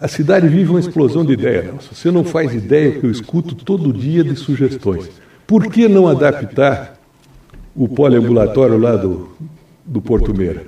a 0.00 0.08
cidade 0.08 0.48
vive 0.48 0.70
uma 0.70 0.80
explosão 0.80 1.24
de 1.24 1.32
ideias. 1.32 1.66
Você 1.92 2.10
não 2.10 2.24
faz 2.24 2.52
ideia 2.52 2.92
que 2.92 3.04
eu 3.04 3.10
escuto 3.10 3.54
todo 3.54 3.92
dia 3.92 4.22
de 4.22 4.36
sugestões. 4.36 5.08
Por 5.46 5.70
que 5.70 5.88
não 5.88 6.06
adaptar 6.06 6.98
o 7.74 7.88
poliambulatório 7.88 8.78
lá 8.78 8.96
do, 8.96 9.30
do 9.84 10.00
Porto 10.00 10.36
Meira? 10.36 10.64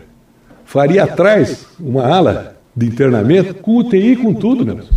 Faria 0.64 1.04
atrás 1.04 1.66
uma 1.78 2.06
ala 2.06 2.56
de 2.74 2.86
internamento 2.86 3.54
com 3.54 3.76
UTI 3.76 4.16
com 4.16 4.34
tudo, 4.34 4.64
Nelson. 4.64 4.94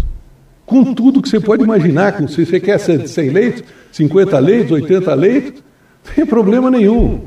Com 0.65 0.93
tudo 0.93 1.21
que 1.21 1.29
você 1.29 1.39
pode 1.39 1.63
imaginar. 1.63 2.13
Com, 2.13 2.27
se 2.27 2.45
você 2.45 2.59
quer 2.59 2.77
100 2.77 3.29
leitos, 3.29 3.63
50 3.91 4.39
leitos, 4.39 4.71
80 4.71 5.13
leitos, 5.15 5.63
não 6.05 6.13
tem 6.13 6.25
problema 6.25 6.69
nenhum. 6.69 7.21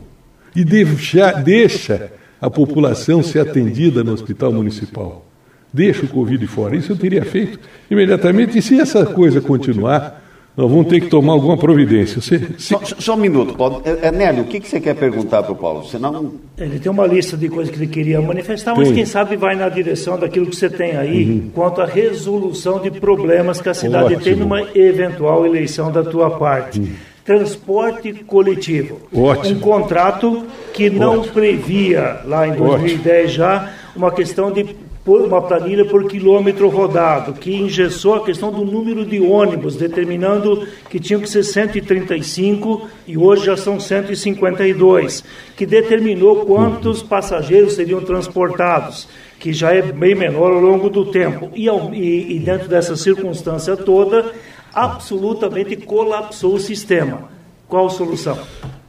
E 0.55 0.65
deixa, 0.65 1.33
deixa 1.33 2.11
a 2.43 2.51
população 2.51 3.23
ser 3.23 3.39
atendida 3.39 4.03
no 4.03 4.13
hospital 4.13 4.53
municipal. 4.53 5.25
Deixa 5.73 6.05
o 6.05 6.09
Covid 6.09 6.45
fora. 6.49 6.75
Isso 6.75 6.91
eu 6.91 6.97
teria 6.97 7.25
feito 7.25 7.61
imediatamente. 7.89 8.59
E 8.59 8.61
se 8.61 8.81
essa 8.81 9.07
coisa 9.07 9.41
continuar, 9.41 10.21
nós 10.57 10.69
vamos 10.69 10.89
ter 10.89 11.01
que 11.01 11.07
tomar 11.07 11.35
alguma 11.35 11.57
providência. 11.57 12.21
Você, 12.21 12.41
se... 12.59 12.75
só, 12.75 12.81
só, 12.99 13.15
um 13.15 13.19
minuto, 13.19 13.55
Paulo. 13.55 13.81
É, 13.85 14.09
é, 14.09 14.11
Nélio, 14.11 14.43
o 14.43 14.47
que, 14.47 14.59
que 14.59 14.69
você 14.69 14.81
quer 14.81 14.97
perguntar 14.97 15.45
para 15.45 15.53
o 15.53 15.57
Paulo? 15.57 15.85
Senão... 15.87 16.33
Ele 16.59 16.81
tem 16.81 16.91
uma 16.91 17.07
lista 17.07 17.37
de 17.37 17.49
coisas 17.49 17.73
que 17.73 17.79
ele 17.79 17.87
queria 17.87 18.21
manifestar, 18.21 18.75
mas 18.77 18.89
tem. 18.89 18.97
quem 18.97 19.07
sabe 19.07 19.37
vai 19.37 19.55
na 19.55 19.69
direção 19.69 20.19
daquilo 20.19 20.47
que 20.47 20.57
você 20.57 20.69
tem 20.69 20.97
aí 20.97 21.25
uhum. 21.25 21.51
quanto 21.55 21.81
à 21.81 21.87
resolução 21.87 22.81
de 22.81 22.91
problemas 22.91 23.61
que 23.61 23.69
a 23.69 23.75
cidade 23.75 24.15
Ótimo. 24.17 24.21
tem 24.21 24.35
numa 24.35 24.63
eventual 24.75 25.47
eleição 25.47 25.93
da 25.93 26.03
tua 26.03 26.29
parte. 26.39 26.81
Uhum 26.81 27.12
transporte 27.25 28.13
coletivo. 28.27 29.01
Ótimo. 29.15 29.57
Um 29.57 29.61
contrato 29.61 30.45
que 30.73 30.91
não 30.91 31.19
Ótimo. 31.19 31.35
previa, 31.35 32.21
lá 32.25 32.47
em 32.47 32.55
2010 32.55 33.25
Ótimo. 33.25 33.37
já, 33.37 33.73
uma 33.95 34.11
questão 34.11 34.51
de 34.51 34.75
uma 35.05 35.43
planilha 35.43 35.85
por 35.85 36.07
quilômetro 36.07 36.69
rodado, 36.69 37.33
que 37.33 37.55
engessou 37.55 38.15
a 38.15 38.25
questão 38.25 38.53
do 38.53 38.65
número 38.65 39.05
de 39.05 39.21
ônibus, 39.21 39.75
determinando 39.75 40.67
que 40.89 41.01
tinham 41.01 41.21
que 41.21 41.29
ser 41.29 41.43
135 41.43 42.89
e 43.07 43.19
hoje 43.19 43.47
já 43.47 43.57
são 43.57 43.81
152, 43.81 45.25
que 45.57 45.67
determinou 45.67 46.47
quantos 46.47 47.03
passageiros 47.03 47.75
seriam 47.75 48.01
transportados, 48.01 49.09
que 49.41 49.53
já 49.53 49.75
é 49.75 49.83
bem 49.83 50.15
menor 50.15 50.53
ao 50.53 50.61
longo 50.61 50.89
do 50.89 51.07
tempo. 51.07 51.51
E, 51.53 51.67
e, 51.67 52.37
e 52.37 52.39
dentro 52.39 52.69
dessa 52.69 52.95
circunstância 52.95 53.77
toda, 53.77 54.33
absolutamente 54.75 55.77
colapsou 55.77 56.55
o 56.55 56.61
sistema. 56.61 57.31
Qual 57.69 57.89
solução? 57.91 58.39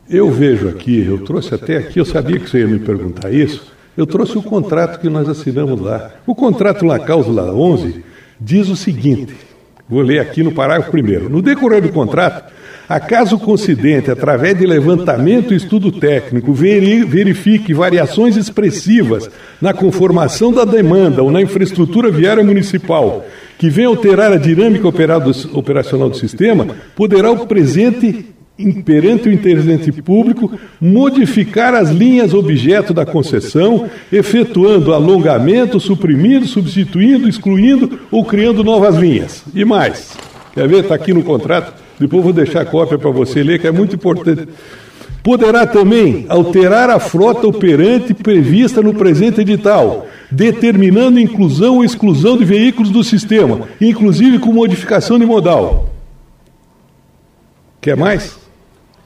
Eu 0.10 0.30
vejo 0.30 0.68
aqui, 0.68 1.06
eu 1.06 1.24
trouxe 1.24 1.56
até 1.56 1.78
aqui, 1.78 2.00
eu 2.00 2.06
sabia 2.06 2.40
que 2.40 2.50
você 2.50 2.60
ia 2.60 2.68
me 2.68 2.80
perguntar 2.80 3.34
isso, 3.34 3.72
eu 3.96 4.06
trouxe 4.06 4.38
o 4.38 4.44
contrato 4.44 5.00
que 5.00 5.10
nós 5.10 5.30
assinamos 5.30 5.80
lá. 5.80 6.12
O 6.26 6.36
contrato 6.36 6.86
na 6.86 7.00
cláusula 7.00 7.54
11 7.54 8.04
diz 8.40 8.68
o 8.68 8.76
seguinte, 8.76 9.36
vou 9.88 10.02
ler 10.02 10.20
aqui 10.20 10.44
no 10.44 10.52
parágrafo 10.52 10.92
primeiro. 10.92 11.30
No 11.30 11.42
decorrer 11.42 11.82
do 11.82 11.90
contrato, 11.90 12.52
acaso 12.88 13.36
o 13.36 13.40
através 14.12 14.58
de 14.58 14.66
levantamento 14.66 15.54
e 15.54 15.58
estudo 15.58 15.92
técnico, 15.92 16.54
verifique 16.54 17.74
variações 17.74 18.36
expressivas 18.36 19.30
na 19.62 19.74
conformação 19.74 20.52
da 20.52 20.66
demanda 20.66 21.24
ou 21.24 21.32
na 21.32 21.42
infraestrutura 21.42 22.12
viária 22.12 22.44
municipal 22.44 23.26
que 23.58 23.70
venha 23.70 23.88
alterar 23.88 24.32
a 24.32 24.38
dinâmica 24.38 24.88
operacional 24.88 26.10
do 26.10 26.18
sistema, 26.18 26.68
poderá 26.96 27.32
o 27.32 27.48
presente 27.48 28.26
perante 28.86 29.30
o 29.30 29.32
interesse 29.32 29.92
público, 29.92 30.52
modificar 30.80 31.74
as 31.74 31.90
linhas 31.90 32.34
objeto 32.34 32.94
da 32.94 33.06
concessão, 33.06 33.90
efetuando 34.12 34.94
alongamento, 34.94 35.80
suprimindo, 35.80 36.46
substituindo, 36.46 37.28
excluindo 37.28 38.00
ou 38.12 38.24
criando 38.24 38.64
novas 38.64 38.96
linhas. 38.96 39.44
E 39.56 39.66
mais, 39.66 40.16
quer 40.54 40.68
ver? 40.68 40.84
Está 40.84 40.96
aqui 40.96 41.14
no 41.14 41.24
contrato, 41.24 41.74
depois 42.00 42.24
vou 42.24 42.34
deixar 42.34 42.62
a 42.62 42.66
cópia 42.66 42.98
para 42.98 43.12
você 43.12 43.44
ler, 43.44 43.60
que 43.60 43.68
é 43.68 43.72
muito 43.72 43.96
importante. 43.96 44.48
Poderá 45.24 45.66
também 45.66 46.26
alterar 46.28 46.90
a 46.90 47.00
frota 47.00 47.48
operante 47.48 48.14
prevista 48.14 48.82
no 48.82 48.94
presente 48.94 49.40
edital, 49.40 50.06
determinando 50.30 51.20
inclusão 51.20 51.78
ou 51.78 51.84
exclusão 51.84 52.38
de 52.38 52.44
veículos 52.44 52.90
do 52.90 53.04
sistema, 53.04 53.62
inclusive 53.80 54.40
com 54.40 54.52
modificação 54.52 55.18
de 55.18 55.26
modal. 55.26 55.90
Quer 57.80 57.96
mais? 57.96 58.38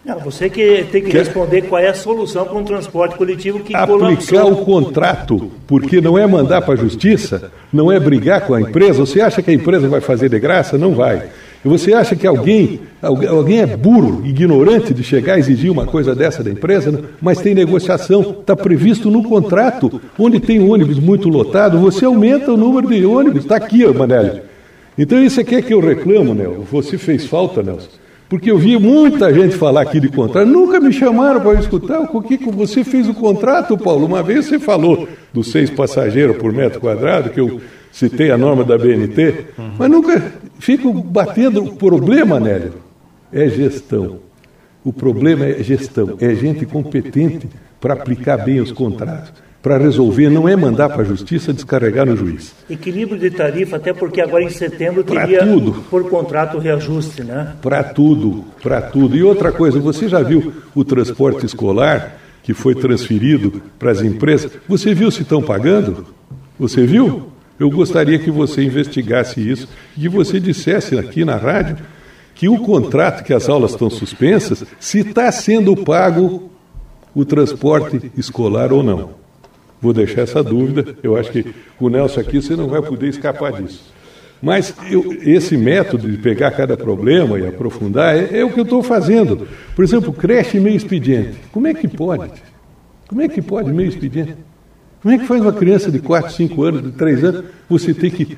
Não, 0.07 0.19
você 0.19 0.49
que 0.49 0.85
tem 0.89 1.03
que 1.03 1.11
Quer... 1.11 1.17
responder 1.25 1.63
qual 1.63 1.81
é 1.81 1.89
a 1.89 1.93
solução 1.93 2.45
para 2.45 2.57
um 2.57 2.63
transporte 2.63 3.17
coletivo 3.17 3.59
que 3.59 3.75
Aplicar 3.75 3.97
colapsou. 3.99 4.51
o 4.53 4.65
contrato, 4.65 5.51
porque 5.67 5.99
não 5.99 6.17
é 6.17 6.25
mandar 6.25 6.61
para 6.61 6.75
a 6.75 6.77
justiça, 6.77 7.51
não 7.73 7.91
é 7.91 7.99
brigar 7.99 8.41
com 8.47 8.53
a 8.53 8.61
empresa. 8.61 8.99
Você 9.05 9.19
acha 9.19 9.41
que 9.41 9.51
a 9.51 9.53
empresa 9.53 9.89
vai 9.89 9.99
fazer 9.99 10.29
de 10.29 10.39
graça? 10.39 10.77
Não 10.77 10.95
vai. 10.95 11.27
E 11.65 11.67
você 11.67 11.93
acha 11.93 12.15
que 12.15 12.27
alguém, 12.27 12.79
alguém 13.01 13.59
é 13.59 13.65
burro, 13.65 14.25
ignorante 14.25 14.93
de 14.93 15.03
chegar 15.03 15.33
a 15.33 15.39
exigir 15.39 15.71
uma 15.71 15.85
coisa 15.85 16.15
dessa 16.15 16.43
da 16.43 16.49
empresa? 16.49 17.03
Mas 17.21 17.39
tem 17.39 17.55
negociação, 17.55 18.37
está 18.39 18.55
previsto 18.55 19.09
no 19.09 19.23
contrato. 19.23 20.01
Onde 20.17 20.39
tem 20.39 20.59
ônibus 20.59 20.99
muito 20.99 21.29
lotado, 21.29 21.79
você 21.79 22.05
aumenta 22.05 22.51
o 22.51 22.57
número 22.57 22.87
de 22.87 23.05
ônibus. 23.05 23.43
Está 23.43 23.55
aqui, 23.55 23.85
Manélio. 23.87 24.41
Então 24.97 25.21
isso 25.21 25.39
aqui 25.39 25.55
é 25.55 25.61
que 25.61 25.73
eu 25.73 25.79
reclamo, 25.79 26.33
Nelson. 26.33 26.65
Você 26.71 26.97
fez 26.97 27.25
falta, 27.25 27.61
Nelson. 27.61 27.89
Porque 28.29 28.51
eu 28.51 28.57
vi 28.57 28.77
muita 28.77 29.33
gente 29.33 29.55
falar 29.55 29.83
aqui 29.83 30.01
de 30.01 30.09
contrato, 30.09 30.47
nunca 30.47 30.81
me 30.81 30.91
chamaram 30.91 31.39
para 31.39 31.59
escutar 31.59 32.01
o 32.01 32.21
que 32.21 32.37
você 32.51 32.83
fez 32.83 33.07
o 33.07 33.13
contrato, 33.13 33.77
Paulo. 33.77 34.05
Uma 34.05 34.21
vez 34.21 34.45
você 34.45 34.59
falou 34.59 35.07
dos 35.33 35.49
seis 35.49 35.69
passageiros 35.69 36.35
por 36.35 36.51
metro 36.51 36.81
quadrado, 36.81 37.29
que 37.29 37.39
eu 37.39 37.61
citei 37.91 38.31
a 38.31 38.37
norma 38.37 38.63
da 38.63 38.77
BNT, 38.77 39.47
mas 39.77 39.89
nunca 39.89 40.33
fico 40.59 40.93
batendo 40.93 41.63
o 41.63 41.75
problema, 41.75 42.39
Nélio. 42.39 42.73
É 43.31 43.47
gestão. 43.49 44.19
O 44.83 44.93
problema 44.93 45.45
é 45.45 45.61
gestão, 45.61 46.15
é 46.19 46.33
gente 46.33 46.65
competente 46.65 47.47
para 47.79 47.93
aplicar 47.93 48.37
bem 48.37 48.61
os 48.61 48.71
contratos 48.71 49.33
para 49.67 49.77
resolver, 49.77 50.29
não 50.29 50.47
é 50.47 50.55
mandar 50.55 50.87
para 50.87 51.01
a 51.01 51.05
justiça 51.05 51.51
descarregar 51.51 52.05
no 52.05 52.15
juiz. 52.15 52.55
Equilíbrio 52.69 53.19
de 53.19 53.29
tarifa, 53.29 53.75
até 53.75 53.91
porque 53.91 54.21
agora 54.21 54.41
em 54.41 54.49
setembro 54.49 55.03
teria 55.03 55.45
tudo. 55.45 55.83
por 55.89 56.09
contrato 56.09 56.57
reajuste, 56.57 57.21
né? 57.21 57.53
Para 57.61 57.83
tudo, 57.83 58.45
para 58.63 58.81
tudo. 58.81 59.17
E 59.17 59.23
outra 59.23 59.51
coisa, 59.51 59.77
você 59.77 60.07
já 60.07 60.21
viu 60.21 60.53
o 60.73 60.85
transporte 60.85 61.45
escolar 61.45 62.15
que 62.43 62.53
foi 62.53 62.75
transferido 62.75 63.61
para 63.77 63.91
as 63.91 64.01
empresas? 64.01 64.51
Você 64.69 64.93
viu 64.93 65.11
se 65.11 65.23
estão 65.23 65.41
pagando? 65.41 66.05
Você 66.57 66.85
viu? 66.85 67.27
Eu 67.59 67.69
gostaria 67.69 68.19
que 68.19 68.29
você 68.29 68.63
investigasse 68.63 69.39
isso 69.39 69.67
e 69.95 70.01
que 70.01 70.09
você 70.09 70.39
dissesse 70.39 70.97
aqui 70.97 71.25
na 71.25 71.35
rádio 71.35 71.77
que 72.35 72.47
o 72.47 72.59
contrato 72.59 73.23
que 73.23 73.33
as 73.33 73.49
aulas 73.49 73.71
estão 73.71 73.89
suspensas, 73.89 74.63
se 74.79 74.99
está 74.99 75.31
sendo 75.31 75.75
pago 75.75 76.51
o 77.15 77.25
transporte 77.25 78.11
escolar 78.15 78.71
ou 78.71 78.83
não. 78.83 79.09
Vou 79.81 79.91
deixar 79.91 80.21
essa 80.21 80.43
dúvida. 80.43 80.95
Eu 81.01 81.17
acho 81.17 81.31
que 81.31 81.53
o 81.79 81.89
Nelson 81.89 82.19
aqui 82.19 82.39
você 82.39 82.55
não 82.55 82.67
vai 82.67 82.81
poder 82.81 83.07
escapar 83.07 83.53
disso. 83.53 83.91
Mas 84.39 84.73
eu, 84.91 85.17
esse 85.23 85.57
método 85.57 86.09
de 86.09 86.17
pegar 86.17 86.51
cada 86.51 86.77
problema 86.77 87.39
e 87.39 87.47
aprofundar 87.47 88.15
é, 88.15 88.39
é 88.39 88.45
o 88.45 88.51
que 88.51 88.59
eu 88.59 88.63
estou 88.63 88.83
fazendo. 88.83 89.47
Por 89.75 89.83
exemplo, 89.83 90.13
creche 90.13 90.59
meio 90.59 90.75
expediente. 90.75 91.37
Como 91.51 91.65
é 91.65 91.73
que 91.73 91.87
pode? 91.87 92.31
Como 93.07 93.21
é 93.21 93.27
que 93.27 93.41
pode 93.41 93.73
meio 93.73 93.89
expediente? 93.89 94.35
Como 95.07 95.15
é 95.15 95.19
que 95.19 95.25
faz 95.25 95.39
uma 95.39 95.53
criança 95.53 95.89
de 95.89 95.99
4, 95.99 96.33
5 96.33 96.63
anos, 96.63 96.83
de 96.83 96.91
3 96.91 97.23
anos, 97.23 97.45
você 97.69 97.93
tem 97.93 98.11
que 98.11 98.37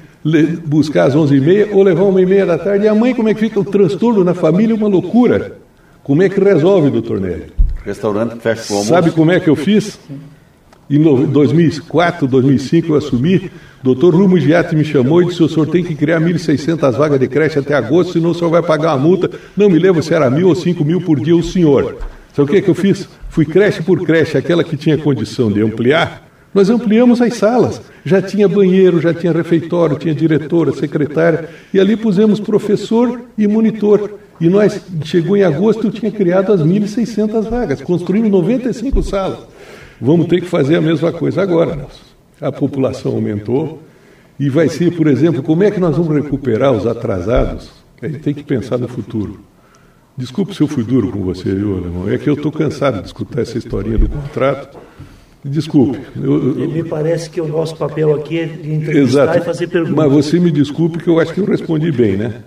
buscar 0.64 1.06
às 1.06 1.16
11h30 1.16 1.70
ou 1.74 1.82
levar 1.82 2.04
uma 2.04 2.22
e 2.22 2.28
meia 2.28 2.46
da 2.46 2.60
tarde? 2.60 2.86
E 2.86 2.88
a 2.88 2.94
mãe, 2.94 3.16
como 3.16 3.28
é 3.28 3.34
que 3.34 3.40
fica? 3.40 3.60
O 3.60 3.66
transtorno 3.66 4.24
na 4.24 4.36
família 4.36 4.76
é 4.76 4.78
uma 4.78 4.88
loucura. 4.88 5.58
Como 6.04 6.22
é 6.22 6.30
que 6.30 6.40
resolve, 6.40 6.92
doutor 6.92 7.20
Nélio? 7.20 7.48
Restaurante 7.84 8.40
fecha 8.40 8.72
o 8.72 8.84
Sabe 8.84 9.10
como 9.10 9.32
é 9.32 9.40
que 9.40 9.50
eu 9.50 9.56
fiz? 9.56 10.00
Em 10.88 11.02
2004, 11.02 12.28
2005 12.28 12.90
eu 12.90 12.96
assumi, 12.98 13.50
doutor 13.82 14.14
Rumo 14.14 14.40
Giatti 14.40 14.76
me 14.76 14.86
chamou 14.86 15.24
e 15.24 15.26
disse, 15.26 15.42
o 15.42 15.50
senhor 15.50 15.66
tem 15.66 15.84
que 15.84 15.96
criar 15.96 16.22
1.600 16.22 16.92
vagas 16.96 17.20
de 17.20 17.28
creche 17.28 17.58
até 17.58 17.74
agosto, 17.74 18.14
senão 18.14 18.30
o 18.30 18.36
senhor 18.36 18.52
vai 18.52 18.62
pagar 18.62 18.96
uma 18.96 19.08
multa. 19.08 19.28
Não 19.58 19.72
me 19.72 19.80
lembro 19.80 20.04
se 20.04 20.14
era 20.14 20.30
mil 20.30 20.50
ou 20.50 20.56
cinco 20.56 20.86
mil 20.86 21.02
por 21.02 21.20
dia 21.20 21.36
o 21.36 21.42
senhor. 21.42 21.98
Sabe 22.32 22.48
o 22.48 22.54
que, 22.54 22.62
que 22.62 22.70
eu 22.70 22.76
fiz? 22.76 23.10
Fui 23.28 23.44
creche 23.44 23.82
por 23.82 24.06
creche, 24.06 24.38
aquela 24.38 24.64
que 24.64 24.78
tinha 24.78 25.00
condição 25.00 25.52
de 25.52 25.64
ampliar, 25.64 26.29
nós 26.54 26.70
ampliamos 26.70 27.22
as 27.22 27.36
salas. 27.36 27.82
Já 28.04 28.22
tinha 28.22 28.48
banheiro, 28.48 29.00
já 29.00 29.14
tinha 29.14 29.32
refeitório, 29.32 29.98
tinha 29.98 30.16
diretora, 30.16 30.72
secretária, 30.74 31.50
e 31.74 31.80
ali 31.80 31.96
pusemos 31.96 32.40
professor 32.40 33.22
e 33.38 33.48
monitor. 33.48 34.20
E 34.42 34.48
nós, 34.48 34.82
chegou 35.04 35.36
em 35.36 35.44
agosto, 35.44 35.88
eu 35.88 35.92
tinha 35.92 36.12
criado 36.12 36.54
as 36.54 36.62
1.600 36.62 37.50
vagas, 37.50 37.82
construímos 37.82 38.32
95 38.32 39.04
salas. 39.04 39.40
Vamos 40.00 40.28
ter 40.28 40.42
que 40.42 40.48
fazer 40.48 40.78
a 40.78 40.82
mesma 40.82 41.12
coisa 41.12 41.42
agora, 41.42 41.76
Nelson. 41.76 42.10
A 42.40 42.52
população 42.52 43.12
aumentou 43.12 43.82
e 44.40 44.50
vai 44.50 44.70
ser, 44.70 44.96
por 44.96 45.08
exemplo, 45.08 45.44
como 45.44 45.64
é 45.64 45.70
que 45.70 45.80
nós 45.80 45.98
vamos 45.98 46.16
recuperar 46.16 46.72
os 46.72 46.88
atrasados? 46.88 47.70
A 48.02 48.08
gente 48.08 48.22
tem 48.22 48.34
que 48.34 48.44
pensar 48.44 48.78
no 48.78 48.88
futuro. 48.88 49.42
Desculpe 50.16 50.56
se 50.56 50.62
eu 50.62 50.68
fui 50.68 50.86
duro 50.86 51.12
com 51.12 51.20
você, 51.20 51.54
viu, 51.54 51.78
Alemão? 51.78 52.10
É 52.10 52.18
que 52.18 52.30
eu 52.30 52.36
estou 52.36 52.52
cansado 52.52 53.02
de 53.02 53.08
escutar 53.08 53.42
essa 53.42 53.58
historinha 53.58 53.98
do 53.98 54.08
contrato. 54.08 54.78
Desculpe. 55.44 56.00
Eu, 56.16 56.60
eu... 56.60 56.70
Me 56.70 56.84
parece 56.84 57.30
que 57.30 57.40
o 57.40 57.48
nosso 57.48 57.76
papel 57.76 58.14
aqui 58.14 58.40
é 58.40 58.46
de 58.46 58.74
entrevistar 58.74 59.24
Exato. 59.24 59.38
e 59.38 59.42
fazer 59.42 59.68
perguntas. 59.68 59.96
Mas 59.96 60.12
você 60.12 60.40
me 60.40 60.52
desculpe 60.52 61.00
que 61.00 61.08
eu 61.08 61.20
acho 61.20 61.34
que 61.34 61.40
eu 61.40 61.46
respondi 61.46 61.92
bem, 61.92 62.18
né? 62.18 62.44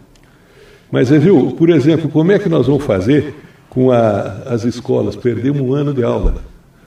Mas, 0.91 1.09
viu, 1.09 1.53
por 1.53 1.71
exemplo, 1.71 2.11
como 2.11 2.33
é 2.33 2.39
que 2.39 2.51
nós 2.51 2.67
vamos 2.67 2.85
fazer 2.85 3.35
com 3.71 3.91
a, 3.91 4.43
as 4.47 4.65
escolas? 4.65 5.17
Perdemos 5.17 5.63
um 5.63 5.73
ano 5.73 5.95
de 5.95 6.05
aula. 6.05 6.43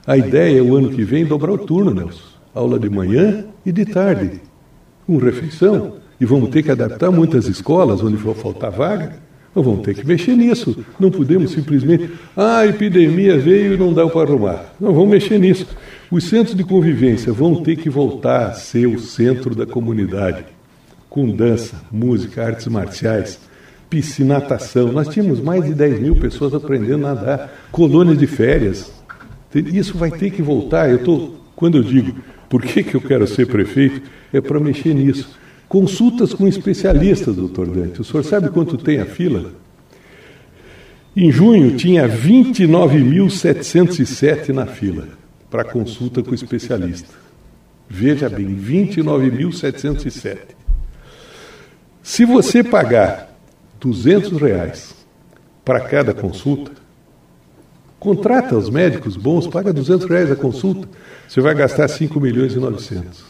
A 0.06 0.16
ideia 0.16 0.60
é 0.60 0.62
o 0.62 0.76
ano 0.76 0.90
que 0.90 1.02
vem 1.02 1.24
dobrar 1.24 1.50
o 1.50 1.58
turno, 1.58 1.92
Nelson. 1.92 2.22
Aula 2.54 2.78
de 2.78 2.88
manhã 2.88 3.44
e 3.66 3.72
de 3.72 3.84
tarde, 3.84 4.40
com 5.04 5.18
refeição. 5.18 5.94
E 6.20 6.24
vamos 6.24 6.50
ter 6.50 6.62
que 6.62 6.70
adaptar 6.70 7.10
muitas 7.10 7.48
escolas 7.48 8.00
onde 8.00 8.16
for 8.16 8.36
faltar 8.36 8.70
vaga. 8.70 9.16
Nós 9.52 9.64
vamos 9.64 9.80
ter 9.80 9.94
que 9.94 10.06
mexer 10.06 10.36
nisso. 10.36 10.84
Não 11.00 11.10
podemos 11.10 11.50
simplesmente, 11.50 12.10
ah, 12.36 12.58
a 12.58 12.66
epidemia 12.66 13.36
veio 13.38 13.74
e 13.74 13.76
não 13.76 13.92
dá 13.92 14.06
para 14.06 14.30
arrumar. 14.30 14.74
Não, 14.78 14.92
vamos 14.92 15.08
mexer 15.08 15.38
nisso. 15.38 15.66
Os 16.08 16.22
centros 16.24 16.54
de 16.54 16.62
convivência 16.62 17.32
vão 17.32 17.62
ter 17.62 17.74
que 17.76 17.90
voltar 17.90 18.46
a 18.46 18.52
ser 18.52 18.86
o 18.86 19.00
centro 19.00 19.56
da 19.56 19.66
comunidade. 19.66 20.44
Com 21.10 21.34
dança, 21.34 21.82
música, 21.90 22.44
artes 22.44 22.68
marciais, 22.68 23.40
piscina, 23.90 24.34
natação. 24.34 24.92
Nós 24.92 25.08
tínhamos 25.08 25.40
mais 25.40 25.64
de 25.64 25.74
10 25.74 25.98
mil 26.00 26.14
pessoas 26.14 26.54
aprendendo 26.54 27.04
a 27.06 27.14
nadar, 27.14 27.52
colônias 27.72 28.18
de 28.18 28.28
férias, 28.28 28.92
isso 29.52 29.98
vai 29.98 30.12
ter 30.12 30.30
que 30.30 30.42
voltar. 30.42 30.88
Eu 30.88 31.02
tô, 31.02 31.32
quando 31.56 31.78
eu 31.78 31.82
digo 31.82 32.14
por 32.48 32.62
que, 32.62 32.84
que 32.84 32.94
eu 32.94 33.00
quero 33.00 33.26
ser 33.26 33.48
prefeito, 33.48 34.00
é 34.32 34.40
para 34.40 34.60
mexer 34.60 34.94
nisso. 34.94 35.28
Consultas 35.68 36.32
com 36.32 36.46
especialistas, 36.46 37.34
doutor 37.34 37.66
Dante. 37.66 38.00
O 38.00 38.04
senhor 38.04 38.22
sabe 38.22 38.48
quanto 38.50 38.78
tem 38.78 39.00
a 39.00 39.06
fila? 39.06 39.50
Em 41.16 41.32
junho 41.32 41.76
tinha 41.76 42.08
29.707 42.08 44.50
na 44.50 44.66
fila 44.66 45.25
para 45.50 45.64
consulta 45.64 46.22
com 46.22 46.34
especialista. 46.34 47.14
Veja 47.88 48.28
bem, 48.28 48.54
29.707. 48.56 50.38
Se 52.02 52.24
você 52.24 52.64
pagar 52.64 53.34
200 53.80 54.40
reais 54.40 54.94
para 55.64 55.80
cada 55.80 56.12
consulta, 56.14 56.72
Contrata 57.98 58.56
os 58.56 58.68
médicos 58.68 59.16
bons, 59.16 59.46
paga 59.46 59.72
200 59.72 60.08
reais 60.08 60.30
a 60.30 60.36
consulta, 60.36 60.86
você 61.26 61.40
vai 61.40 61.54
gastar 61.54 61.88
5 61.88 62.20
milhões 62.20 62.54
e 62.54 62.58
900. 62.58 63.24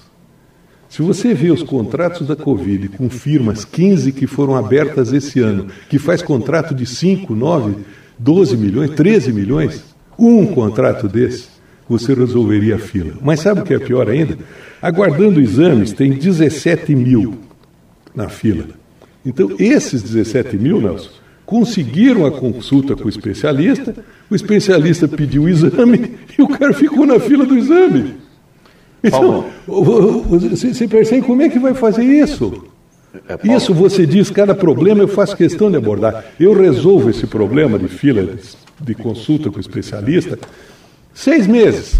Se 0.89 1.03
você 1.03 1.35
vê 1.35 1.51
os 1.51 1.63
contratos 1.63 2.27
da 2.27 2.37
Covid 2.37 2.89
com 2.91 3.09
firmas 3.09 3.65
15 3.65 4.13
que 4.13 4.27
foram 4.27 4.57
abertas 4.57 5.13
esse 5.13 5.41
ano, 5.41 5.69
que 5.89 5.99
faz 5.99 6.21
contrato 6.21 6.75
de 6.75 6.85
5, 6.85 7.35
9, 7.35 7.77
12 8.19 8.57
milhões, 8.57 8.91
13 8.91 9.33
milhões, 9.33 9.85
um 10.19 10.47
contrato 10.47 11.09
desse, 11.09 11.49
você 11.89 12.15
resolveria 12.15 12.77
a 12.77 12.79
fila. 12.79 13.15
Mas 13.23 13.41
sabe 13.41 13.61
o 13.61 13.65
que 13.65 13.75
é 13.75 13.79
pior 13.79 14.09
ainda? 14.09 14.39
Aguardando 14.83 15.41
exames, 15.41 15.93
tem 15.93 16.13
17 16.13 16.95
mil 16.95 17.35
na 18.15 18.29
fila. 18.29 18.67
Então, 19.25 19.51
esses 19.59 20.03
17 20.03 20.57
mil, 20.57 20.81
Nelson, 20.81 21.11
conseguiram 21.45 22.27
a 22.27 22.31
consulta 22.31 22.97
com 22.97 23.05
o 23.05 23.09
especialista, 23.09 23.95
o 24.31 24.35
especialista 24.35 25.07
pediu 25.07 25.45
o 25.45 25.49
exame 25.49 26.17
e 26.37 26.43
o 26.43 26.49
cara 26.49 26.73
ficou 26.73 27.07
na 27.07 27.21
fila 27.21 27.45
do 27.45 27.57
exame. 27.57 28.15
Então, 29.03 29.47
você, 29.67 30.75
você 30.75 30.89
percebe 30.89 31.23
como 31.23 31.43
é 31.43 31.49
que 31.49 31.59
vai 31.59 31.75
fazer 31.75 32.03
isso? 32.03 32.65
Isso 33.45 33.73
você 33.73 34.05
diz, 34.07 34.31
cada 34.31 34.55
problema 34.55 35.03
eu 35.03 35.09
faço 35.09 35.37
questão 35.37 35.71
de 35.71 35.77
abordar. 35.77 36.25
Eu 36.39 36.53
resolvo 36.53 37.09
esse 37.11 37.27
problema 37.27 37.79
de 37.79 37.89
fila 37.89 38.29
de 38.81 38.95
consulta 38.95 39.51
com 39.51 39.57
o 39.57 39.61
especialista 39.61 40.39
seis 41.17 41.47
meses. 41.47 41.99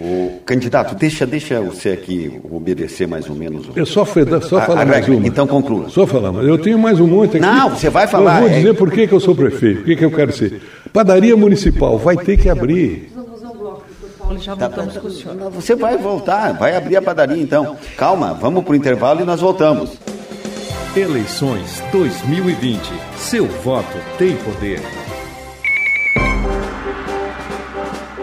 O 0.00 0.40
candidato, 0.44 0.94
deixa, 0.94 1.24
deixa 1.24 1.60
você 1.60 1.90
aqui 1.90 2.40
obedecer 2.50 3.06
mais 3.06 3.28
ou 3.28 3.36
menos. 3.36 3.68
Eu 3.76 3.86
só, 3.86 4.04
só 4.04 4.60
falar 4.60 4.82
a, 4.82 4.86
mais 4.86 5.08
uma. 5.08 5.26
Então 5.26 5.46
conclua. 5.46 5.88
Só 5.88 6.06
falar, 6.06 6.32
mas 6.32 6.46
eu 6.46 6.58
tenho 6.58 6.78
mais 6.78 6.98
um 6.98 7.06
monte 7.06 7.36
aqui. 7.36 7.46
Não, 7.46 7.70
você 7.70 7.90
vai 7.90 8.06
falar. 8.06 8.42
Eu 8.42 8.48
vou 8.48 8.56
dizer 8.56 8.70
é... 8.70 8.72
por 8.72 8.90
que, 8.90 9.06
que 9.06 9.14
eu 9.14 9.20
sou 9.20 9.34
prefeito, 9.34 9.78
por 9.78 9.84
que, 9.84 9.96
que 9.96 10.04
eu 10.04 10.10
quero 10.10 10.32
ser. 10.32 10.60
Padaria 10.92 11.36
municipal 11.36 11.96
vai 11.98 12.16
ter 12.16 12.36
que 12.36 12.48
abrir. 12.48 13.12
Já 14.40 14.54
voltamos 14.54 14.96
com 14.96 15.06
o 15.06 15.10
senhor. 15.10 15.50
Você 15.50 15.74
vai 15.74 15.96
voltar, 15.96 16.52
vai 16.54 16.76
abrir 16.76 16.96
a 16.96 17.02
padaria 17.02 17.40
então. 17.40 17.76
Calma, 17.96 18.34
vamos 18.34 18.64
para 18.64 18.72
o 18.72 18.76
intervalo 18.76 19.20
e 19.20 19.24
nós 19.24 19.40
voltamos. 19.40 19.96
Eleições 20.96 21.82
2020. 21.92 22.80
Seu 23.16 23.46
voto 23.46 23.96
tem 24.18 24.36
poder. 24.36 24.80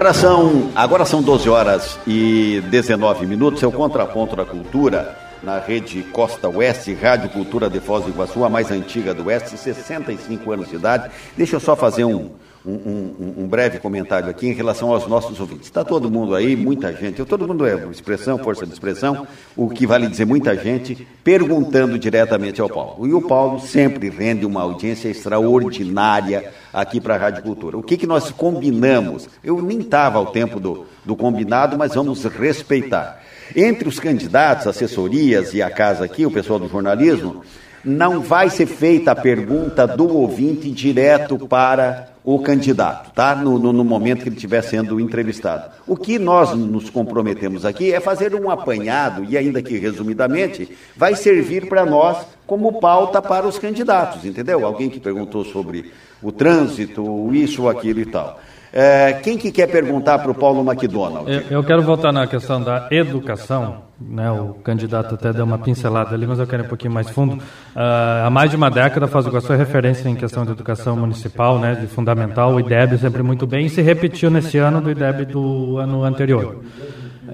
Agora 0.02 0.16
são, 0.16 0.72
agora 0.74 1.06
são 1.06 1.22
12 1.22 1.48
horas 1.48 2.00
e 2.08 2.60
19 2.72 3.28
minutos. 3.28 3.62
É 3.62 3.68
o 3.68 3.72
contraponto 3.72 4.36
da 4.36 4.44
cultura 4.44 5.16
na 5.44 5.60
rede 5.60 6.02
Costa 6.12 6.50
Oeste, 6.50 6.92
Rádio 6.96 7.30
Cultura 7.30 7.70
de 7.70 7.80
Foz 7.80 8.04
do 8.04 8.10
Iguaçu, 8.10 8.44
a 8.44 8.50
mais 8.50 8.72
antiga 8.72 9.14
do 9.14 9.28
Oeste, 9.28 9.56
65 9.56 10.52
anos 10.52 10.70
de 10.70 10.76
idade. 10.76 11.12
Deixa 11.38 11.56
eu 11.56 11.60
só 11.60 11.76
fazer 11.76 12.04
um, 12.04 12.32
um, 12.66 12.74
um, 12.74 13.34
um, 13.40 13.48
breve 13.48 13.80
comentário 13.80 14.30
aqui 14.30 14.48
em 14.48 14.54
relação 14.54 14.92
aos 14.92 15.08
nossos 15.08 15.40
ouvintes. 15.40 15.66
Está 15.66 15.84
todo 15.84 16.12
mundo 16.12 16.36
aí, 16.36 16.56
muita 16.56 16.94
gente, 16.94 17.24
todo 17.26 17.48
mundo 17.48 17.66
é 17.66 17.88
expressão, 17.90 18.38
força 18.38 18.66
de 18.66 18.74
expressão, 18.74 19.26
o 19.56 19.70
que 19.70 19.88
vale 19.88 20.08
dizer 20.08 20.26
muita 20.26 20.56
gente, 20.56 21.08
perguntando 21.24 21.98
diretamente 21.98 22.62
ao 22.62 22.70
Paulo. 22.70 23.08
E 23.08 23.14
o 23.14 23.22
Paulo 23.22 23.60
sempre 23.60 24.10
rende 24.10 24.46
uma 24.46 24.62
audiência 24.62 25.10
extraordinária 25.10 26.52
aqui 26.72 27.02
para 27.02 27.16
a 27.16 27.18
Rádio 27.18 27.44
Cultura. 27.44 27.78
O 27.78 27.84
que, 27.84 27.98
que 27.98 28.06
nós 28.06 28.32
combinamos? 28.32 29.28
Eu 29.44 29.62
nem 29.62 29.80
estava 29.80 30.20
ao 30.20 30.28
tempo 30.28 30.60
do, 30.60 30.86
do 31.04 31.16
combinado, 31.16 31.78
mas 31.78 31.96
vamos 31.96 32.24
respeitar. 32.26 33.24
Entre 33.56 33.90
os 33.90 34.00
candidatos, 34.00 34.68
assessorias 34.68 35.54
e 35.54 35.62
a 35.62 35.70
casa 35.70 36.06
aqui, 36.06 36.26
o 36.26 36.32
pessoal 36.32 36.60
do 36.60 36.70
jornalismo, 36.70 37.42
não 37.84 38.22
vai 38.22 38.50
ser 38.50 38.68
feita 38.68 39.12
a 39.12 39.16
pergunta 39.16 39.88
do 39.88 40.08
ouvinte 40.08 40.70
direto 40.70 41.40
para 41.48 42.11
o 42.24 42.40
candidato, 42.40 43.12
tá? 43.14 43.36
No, 43.36 43.58
no, 43.58 43.74
no, 43.74 43.84
momento 43.84 44.22
que 44.22 44.30
ele 44.30 44.36
estiver 44.36 44.62
sendo 44.62 45.00
entrevistado. 45.00 45.72
O 45.88 45.98
que 45.98 46.20
nós 46.20 46.56
nos 46.56 46.90
comprometemos 46.90 47.66
aqui 47.66 47.92
é 47.92 48.00
fazer 48.00 48.36
um 48.36 48.50
apanhado, 48.50 49.26
e 49.26 49.36
ainda 49.36 49.62
que 49.62 49.78
resumidamente, 49.78 50.70
vai 50.96 51.16
servir 51.16 51.68
para 51.68 51.86
nós 51.86 52.26
como 52.46 52.80
pauta 52.80 53.22
para 53.22 53.48
os 53.48 53.58
candidatos, 53.58 54.24
entendeu? 54.26 54.66
Alguém 54.66 54.90
que 54.90 55.00
perguntou 55.00 55.44
sobre 55.44 55.92
o 56.22 56.32
trânsito, 56.32 57.34
isso, 57.34 57.68
aquilo 57.68 58.02
e 58.02 58.06
tal. 58.06 58.40
É, 58.74 59.14
quem 59.14 59.38
que 59.38 59.52
quer 59.52 59.68
perguntar 59.68 60.20
para 60.20 60.32
o 60.32 60.36
Paulo 60.36 60.62
McDonald? 60.70 61.30
Eu, 61.30 61.42
eu, 61.58 61.64
quero 61.64 61.82
voltar 61.82 62.14
na 62.14 62.26
questão 62.26 62.62
da 62.62 62.88
educação. 62.90 63.90
Né, 64.00 64.32
o 64.32 64.56
candidato 64.64 65.14
até 65.14 65.32
deu 65.32 65.46
uma 65.46 65.60
pincelada 65.60 66.16
ali, 66.16 66.26
mas 66.26 66.40
eu 66.40 66.48
quero 66.48 66.64
ir 66.64 66.66
um 66.66 66.70
pouquinho 66.70 66.94
mais 66.94 67.10
fundo. 67.10 67.36
Uh, 67.36 68.26
há 68.26 68.30
mais 68.32 68.50
de 68.50 68.56
uma 68.56 68.72
década, 68.72 69.08
Foz 69.08 69.26
do 69.26 69.30
Iguaçu 69.30 69.54
é 69.54 69.56
referência 69.56 70.10
em 70.10 70.16
questão 70.16 70.44
de 70.44 70.52
educação 70.52 70.96
municipal, 70.96 71.60
né, 71.60 71.76
de 71.76 71.86
fundamental, 71.86 72.56
o 72.56 72.60
IDEB 72.60 72.98
sempre 72.98 73.22
muito 73.22 73.46
bem, 73.46 73.68
e 73.68 73.70
se 73.70 73.80
repetiu 73.82 74.32
nesse 74.32 74.58
ano 74.58 74.82
do 74.82 74.90
IDEB 74.90 75.26
do 75.26 75.78
ano 75.78 76.04
anterior. 76.04 76.64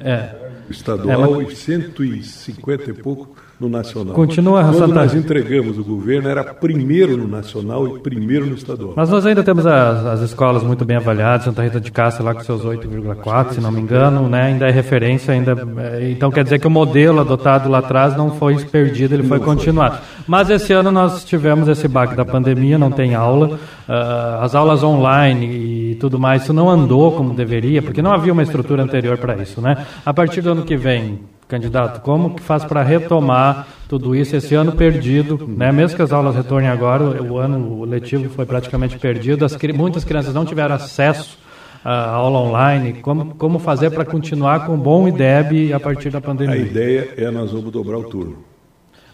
É. 0.01 0.47
Estadual, 0.69 1.41
é, 1.41 1.45
150 1.45 2.89
e 2.89 2.93
pouco 2.93 3.33
no 3.59 3.67
nacional. 3.67 4.13
Continua 4.13 4.63
Quando 4.63 4.93
nós 4.93 5.15
entregamos 5.15 5.79
o 5.79 5.83
governo, 5.83 6.29
era 6.29 6.43
primeiro 6.43 7.17
no 7.17 7.27
nacional 7.27 7.87
e 7.87 7.99
primeiro 7.99 8.45
no 8.45 8.53
estadual. 8.53 8.93
Mas 8.95 9.09
nós 9.09 9.25
ainda 9.25 9.43
temos 9.43 9.65
as, 9.65 10.05
as 10.05 10.21
escolas 10.21 10.61
muito 10.61 10.85
bem 10.85 10.97
avaliadas, 10.97 11.45
Santa 11.45 11.63
Rita 11.63 11.79
de 11.79 11.91
Castro 11.91 12.23
lá 12.23 12.35
com 12.35 12.41
seus 12.41 12.63
8,4, 12.63 13.53
se 13.53 13.61
não 13.61 13.71
me 13.71 13.81
engano, 13.81 14.29
né? 14.29 14.43
ainda 14.43 14.67
é 14.67 14.71
referência, 14.71 15.33
ainda, 15.33 15.55
é, 15.79 16.11
então 16.11 16.29
quer 16.29 16.43
dizer 16.43 16.59
que 16.59 16.67
o 16.67 16.69
modelo 16.69 17.19
adotado 17.19 17.67
lá 17.67 17.79
atrás 17.79 18.15
não 18.15 18.35
foi 18.35 18.63
perdido, 18.63 19.15
ele 19.15 19.23
foi 19.23 19.39
continuado. 19.39 19.97
Mas 20.27 20.51
esse 20.51 20.71
ano 20.73 20.91
nós 20.91 21.25
tivemos 21.25 21.67
esse 21.67 21.87
baque 21.87 22.15
da 22.15 22.25
pandemia, 22.25 22.77
não 22.77 22.91
tem 22.91 23.15
aula, 23.15 23.57
uh, 23.87 24.43
as 24.43 24.53
aulas 24.53 24.83
online 24.83 25.91
e 25.91 25.95
tudo 25.95 26.19
mais, 26.19 26.43
isso 26.43 26.53
não 26.53 26.69
andou 26.69 27.13
como 27.13 27.33
deveria, 27.33 27.81
porque 27.81 28.03
não 28.03 28.11
havia 28.11 28.33
uma 28.33 28.43
estrutura 28.43 28.83
anterior 28.83 29.17
para 29.17 29.35
isso. 29.41 29.59
Né? 29.61 29.85
A 30.05 30.13
partir 30.13 30.41
do 30.41 30.51
ano 30.51 30.63
que 30.63 30.75
vem, 30.75 31.19
Candidato, 31.47 32.01
como 32.01 32.35
que 32.35 32.41
faz 32.41 32.65
para 32.65 32.83
retomar 32.83 33.67
tudo 33.87 34.13
isso 34.13 34.35
esse 34.35 34.53
ano 34.53 34.73
perdido, 34.73 35.47
né? 35.47 35.71
Mesmo 35.71 35.95
que 35.95 36.01
as 36.01 36.11
aulas 36.11 36.35
retornem 36.35 36.69
agora, 36.69 37.23
o 37.23 37.37
ano 37.37 37.85
letivo 37.85 38.29
foi 38.29 38.45
praticamente 38.45 38.99
perdido, 38.99 39.45
as, 39.45 39.57
muitas 39.73 40.03
crianças 40.03 40.33
não 40.33 40.43
tiveram 40.43 40.75
acesso 40.75 41.39
à 41.85 42.09
aula 42.09 42.39
online. 42.39 42.95
Como, 42.95 43.33
como 43.35 43.59
fazer 43.59 43.91
para 43.91 44.03
continuar 44.03 44.65
com 44.65 44.77
bom 44.77 45.07
IDEB 45.07 45.71
a 45.71 45.79
partir 45.79 46.09
da 46.09 46.19
pandemia? 46.19 46.53
A 46.53 46.57
ideia 46.57 47.13
é 47.15 47.31
nós 47.31 47.53
vamos 47.53 47.71
dobrar 47.71 47.99
o 47.99 48.03
turno. 48.03 48.39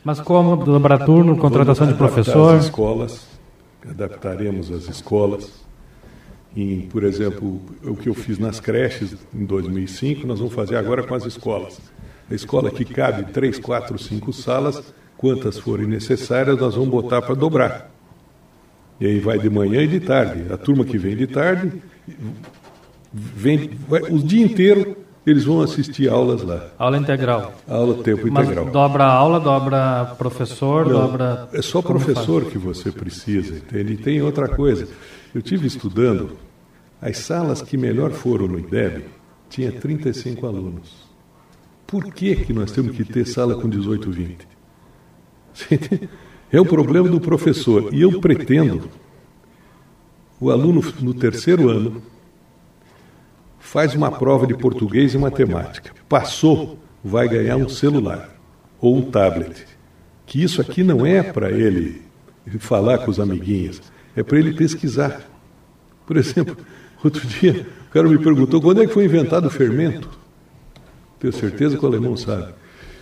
Mas 0.04 0.20
como 0.20 0.56
dobrar 0.56 1.06
turno, 1.06 1.38
contratação 1.38 1.86
de 1.86 1.94
professor? 1.94 2.56
As 2.56 2.66
escolas, 2.66 3.28
adaptaremos 3.88 4.72
as 4.72 4.90
escolas. 4.90 5.62
Em, 6.58 6.82
por 6.82 7.04
exemplo, 7.04 7.62
o 7.84 7.96
que 7.96 8.10
eu 8.10 8.16
fiz 8.16 8.40
nas 8.40 8.60
creches 8.60 9.16
em 9.34 9.46
2005, 9.46 10.26
nós 10.26 10.40
vamos 10.40 10.54
fazer 10.54 10.78
agora 10.78 11.04
com 11.04 11.14
as 11.14 11.26
escolas 11.26 11.93
a 12.30 12.34
escola 12.34 12.72
que 12.72 12.86
cabe 12.86 13.32
três, 13.32 13.60
quatro, 13.60 13.98
cinco 13.98 14.32
salas, 14.32 14.94
quantas 15.18 15.58
forem 15.58 15.88
necessárias, 15.88 16.58
nós 16.58 16.76
vamos 16.76 16.90
botar 16.90 17.22
para 17.22 17.36
dobrar. 17.36 17.92
E 19.00 19.06
aí 19.06 19.20
vai 19.20 19.40
de 19.40 19.50
manhã 19.50 19.82
e 19.82 19.88
de 19.88 20.00
tarde. 20.00 20.52
A 20.52 20.58
turma 20.58 20.86
que 20.86 20.98
vem 20.98 21.16
de 21.16 21.28
tarde, 21.28 21.72
vem 23.12 23.72
vai, 23.88 24.02
o 24.04 24.20
dia 24.20 24.44
inteiro 24.44 24.98
eles 25.26 25.46
vão 25.46 25.62
assistir 25.62 26.10
aulas 26.10 26.42
lá. 26.42 26.68
Aula 26.78 26.98
integral. 26.98 27.54
Aula 27.68 28.04
tempo 28.04 28.28
Mas 28.30 28.46
integral. 28.46 28.66
Dobra 28.66 29.06
aula, 29.06 29.40
dobra 29.40 30.16
professor, 30.18 30.86
Não, 30.86 30.94
dobra. 30.94 31.48
É 31.54 31.62
só 31.62 31.82
professor 31.82 32.46
que 32.46 32.58
você 32.58 32.92
precisa, 32.92 33.56
entende? 33.56 33.94
E 33.94 33.98
tem 33.98 34.22
outra 34.22 34.50
coisa. 34.50 34.88
Eu 35.34 35.42
tive 35.42 35.66
estudando, 35.66 36.32
as 37.02 37.18
salas 37.18 37.62
que 37.62 37.78
melhor 37.78 38.12
foram 38.12 38.48
no 38.48 38.60
IDEB 38.60 39.06
tinha 39.50 39.72
35 39.72 40.48
alunos. 40.48 41.03
Por 41.94 42.06
que, 42.06 42.36
que 42.38 42.52
nós 42.52 42.72
temos 42.72 42.98
que 42.98 43.04
ter 43.04 43.24
sala 43.24 43.54
com 43.54 43.70
18, 43.70 44.10
20? 44.10 44.48
É 46.52 46.60
o 46.60 46.66
problema 46.66 47.08
do 47.08 47.22
professor. 47.22 47.94
E 47.94 48.02
eu 48.02 48.20
pretendo, 48.20 48.90
o 50.40 50.50
aluno 50.50 50.84
no 51.02 51.14
terceiro 51.14 51.70
ano 51.70 52.02
faz 53.60 53.94
uma 53.94 54.12
prova 54.12 54.48
de 54.48 54.56
português 54.56 55.14
e 55.14 55.20
matemática. 55.20 55.92
Passou, 56.10 56.80
vai 57.04 57.28
ganhar 57.28 57.58
um 57.58 57.70
celular 57.70 58.28
ou 58.82 58.98
um 58.98 59.12
tablet. 59.12 59.66
Que 60.26 60.44
isso 60.44 60.62
aqui 60.62 60.84
não 60.84 61.06
é 61.06 61.22
para 61.22 61.52
ele 61.52 62.02
falar 62.58 63.00
com 63.00 63.12
os 63.12 63.20
amiguinhos, 63.20 63.84
é 64.16 64.24
para 64.24 64.40
ele 64.40 64.54
pesquisar. 64.54 65.22
Por 66.08 66.18
exemplo, 66.18 66.58
outro 67.04 67.28
dia 67.28 67.68
o 67.88 67.92
cara 67.92 68.08
me 68.08 68.18
perguntou 68.18 68.60
quando 68.60 68.82
é 68.82 68.88
que 68.88 68.94
foi 68.94 69.06
inventado 69.06 69.46
o 69.46 69.52
fermento. 69.52 70.23
Tenho 71.24 71.32
certeza 71.32 71.78
que 71.78 71.86
o 71.86 71.88
alemão 71.88 72.18
sabe. 72.18 72.48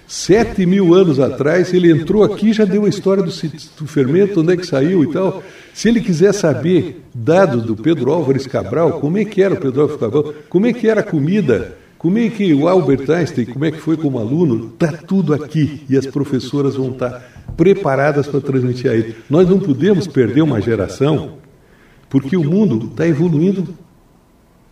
Sete 0.08 0.64
mil 0.64 0.94
anos 0.94 1.20
atrás, 1.20 1.74
ele 1.74 1.90
entrou 1.90 2.24
aqui 2.24 2.54
já 2.54 2.66
deu 2.66 2.86
a 2.86 2.90
história 2.90 3.24
do, 3.24 3.32
do, 3.32 3.88
fermento, 3.88 4.42
onde 4.42 4.54
é 4.54 4.58
que 4.58 4.68
saiu 4.68 5.04
e 5.04 5.12
tal. 5.12 5.42
Se 5.74 5.90
ele 5.90 6.00
quiser 6.00 6.32
saber, 6.32 7.02
dados 7.16 7.64
do 7.64 7.76
Pedro 7.76 8.12
Álvares 8.12 8.46
Cabral, 8.46 9.00
como 9.00 9.18
é 9.18 9.26
que 9.26 9.42
era 9.42 9.56
o 9.56 9.58
Pedro 9.58 9.82
Álvares 9.82 10.00
Cabral, 10.00 10.34
como 10.48 10.68
é 10.68 10.74
que 10.74 10.88
era 10.88 11.00
a 11.00 11.04
comida, 11.04 11.76
como 11.98 12.20
é 12.20 12.30
que 12.30 12.54
o 12.54 12.68
Albert 12.68 13.10
Einstein, 13.10 13.46
como 13.46 13.66
é 13.66 13.72
que 13.72 13.80
foi 13.80 13.98
como 13.98 14.20
aluno, 14.20 14.72
está 14.72 14.92
tudo 14.92 15.34
aqui. 15.34 15.82
E 15.90 15.98
as 15.98 16.06
professoras 16.06 16.76
vão 16.76 16.92
estar 16.92 17.54
preparadas 17.58 18.28
para 18.28 18.40
transmitir 18.40 18.92
aí. 18.92 19.16
Nós 19.28 19.50
não 19.50 19.58
podemos 19.58 20.06
perder 20.06 20.44
uma 20.44 20.62
geração, 20.62 21.38
porque 22.08 22.38
o 22.38 22.44
mundo 22.44 22.86
está 22.86 23.08
evoluindo 23.08 23.68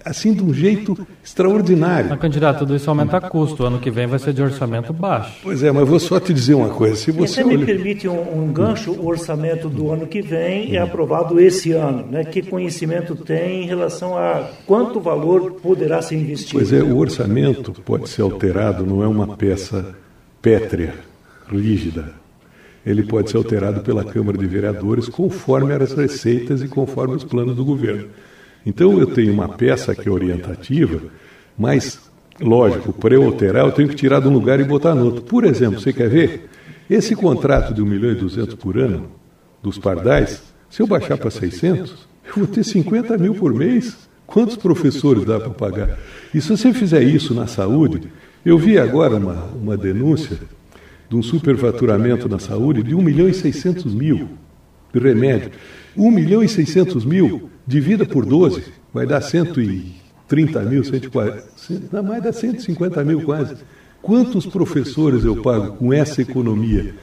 assim 0.04 0.34
de 0.34 0.44
um 0.44 0.54
jeito 0.54 0.98
extraordinário. 1.24 2.10
Mas, 2.10 2.20
candidato, 2.20 2.60
tudo 2.60 2.76
isso 2.76 2.90
aumenta 2.90 3.20
custo. 3.22 3.64
Ano 3.64 3.80
que 3.80 3.92
vem 3.92 4.08
vai 4.08 4.20
ser 4.20 4.34
de 4.34 4.42
orçamento 4.42 4.94
baixo. 4.94 5.40
Pois 5.44 5.64
é, 5.64 5.72
mas 5.72 5.88
vou 5.88 6.00
só 6.00 6.20
te 6.20 6.34
dizer 6.34 6.54
uma 6.54 6.70
coisa. 6.70 6.96
Se 6.96 7.12
você 7.12 7.44
Você 7.44 7.44
me 7.44 7.66
permite 7.66 8.08
um, 8.08 8.44
um 8.44 8.52
gancho, 8.52 8.92
o 8.92 9.08
orçamento 9.08 9.70
do 9.70 9.92
ano 9.92 10.08
que 10.08 10.22
vem 10.22 10.76
é 10.76 10.80
aprovado 10.80 11.40
esse 11.40 11.72
ano. 11.72 12.06
Né? 12.10 12.24
Que 12.24 12.42
conhecimento 12.42 13.16
tem 13.16 13.64
em 13.64 13.66
relação 13.66 14.18
a 14.18 14.50
quanto 14.66 15.00
valor 15.00 15.54
poderá 15.54 16.02
ser 16.02 16.16
investido? 16.16 16.54
Pois 16.54 16.74
é, 16.74 16.82
o 16.82 16.98
orçamento 16.98 17.72
pode 17.84 18.10
ser 18.10 18.22
alterado, 18.22 18.86
não 18.86 19.04
é 19.04 19.08
uma 19.08 19.36
peça 19.36 19.96
pétrea, 20.42 20.94
rígida. 21.52 22.14
Ele 22.86 23.04
pode 23.04 23.30
ser 23.30 23.38
alterado 23.38 23.82
pela 23.82 24.04
Câmara 24.04 24.38
de 24.38 24.48
Vereadores 24.48 25.10
conforme 25.10 25.74
as 25.74 25.92
receitas 25.92 26.62
e 26.62 26.68
conforme 26.68 27.16
os 27.16 27.24
planos 27.24 27.56
do 27.56 27.66
governo. 27.66 28.08
Então 28.66 29.00
eu 29.00 29.08
tenho 29.08 29.34
uma 29.34 29.50
peça 29.50 29.96
que 29.96 30.08
é 30.08 30.12
orientativa, 30.12 31.02
mas, 31.58 32.00
lógico, 32.40 32.94
para 32.94 33.16
eu 33.16 33.24
alterar, 33.24 33.66
eu 33.66 33.72
tenho 33.72 33.90
que 33.90 33.96
tirar 33.96 34.20
de 34.20 34.28
um 34.28 34.34
lugar 34.34 34.60
e 34.60 34.64
botar 34.64 34.96
no 34.96 35.06
outro. 35.06 35.22
Por 35.22 35.46
exemplo, 35.46 35.80
você 35.80 35.94
quer 35.94 36.10
ver? 36.10 36.50
Esse 36.90 37.16
contrato 37.16 37.74
de 37.74 37.82
1 37.82 37.86
milhão 37.86 38.12
e 38.12 38.16
200 38.16 38.56
por 38.56 38.78
ano 38.78 39.12
dos 39.62 39.78
pardais, 39.78 40.42
se 40.70 40.82
eu 40.82 40.88
baixar 40.88 41.18
para 41.18 41.30
600, 41.30 42.08
eu 42.28 42.34
vou 42.36 42.48
ter 42.48 42.64
50 42.64 43.18
mil 43.18 43.36
por 43.36 43.54
mês. 43.54 44.10
Quantos 44.26 44.56
professores 44.56 45.26
dá 45.26 45.40
para 45.40 45.50
pagar? 45.50 45.98
E 46.34 46.40
se 46.40 46.50
você 46.50 46.72
fizer 46.72 47.02
isso 47.02 47.34
na 47.34 47.48
saúde, 47.48 48.02
eu 48.46 48.58
vi 48.58 48.78
agora 48.78 49.16
uma, 49.16 49.46
uma 49.56 49.76
denúncia 49.76 50.38
de 51.10 51.16
um 51.16 51.24
superfaturamento 51.24 52.30
na 52.30 52.38
saúde 52.38 52.84
de 52.84 52.94
1 52.94 53.02
milhão 53.02 53.28
e 53.28 53.34
600 53.34 53.94
mil 53.94 54.30
de 54.94 55.00
remédio. 55.00 55.52
1 55.98 56.12
milhão 56.12 56.44
e 56.44 56.48
600 56.48 57.04
mil, 57.04 57.50
divida 57.70 58.04
por 58.04 58.26
12, 58.26 58.64
vai 58.92 59.06
dar 59.06 59.22
130 59.22 60.62
mil, 60.64 60.84
140, 60.84 61.44
dá 61.92 62.02
mais 62.02 62.24
dá 62.24 62.34
150 62.34 63.04
mil 63.06 63.22
quase. 63.22 63.58
Quantos 64.02 64.48
professores 64.48 65.24
eu 65.24 65.36
pago 65.36 65.74
com 65.74 65.94
essa 65.94 66.20
economia? 66.20 66.96